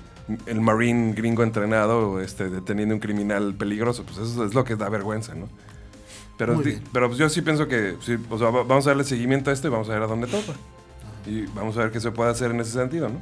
el 0.48 0.62
marine 0.62 1.13
gringo 1.13 1.43
entrenado 1.43 2.22
este, 2.22 2.50
deteniendo 2.50 2.96
un 2.96 3.02
criminal 3.02 3.54
peligroso. 3.54 4.04
Pues 4.04 4.17
eso 4.17 4.46
es 4.46 4.54
lo 4.56 4.63
que 4.63 4.76
da 4.76 4.89
vergüenza, 4.89 5.36
¿no? 5.36 5.48
Pero, 6.38 6.56
di- 6.63 6.82
pero 6.91 7.08
pues 7.10 7.19
yo 7.19 7.30
sí 7.30 7.43
pienso 7.43 7.67
que 7.67 7.98
sí, 8.02 8.17
o 8.32 8.39
sea, 8.39 8.50
vamos 8.50 8.88
a 8.88 8.89
darle 8.89 9.04
seguimiento 9.04 9.52
a 9.52 9.54
esto 9.54 9.67
y 9.67 9.72
vamos 9.72 9.88
a 9.89 9.93
ver 9.93 10.02
a 10.02 10.08
dónde 10.08 10.26
topa. 10.26 10.54
Y 11.28 11.46
vamos 11.48 11.78
a 11.78 11.82
ver 11.82 11.91
qué 11.91 12.00
se 12.00 12.10
puede 12.12 12.32
hacer 12.32 12.50
en 12.52 12.60
ese 12.60 12.72
sentido, 12.72 13.10
¿no? 13.10 13.22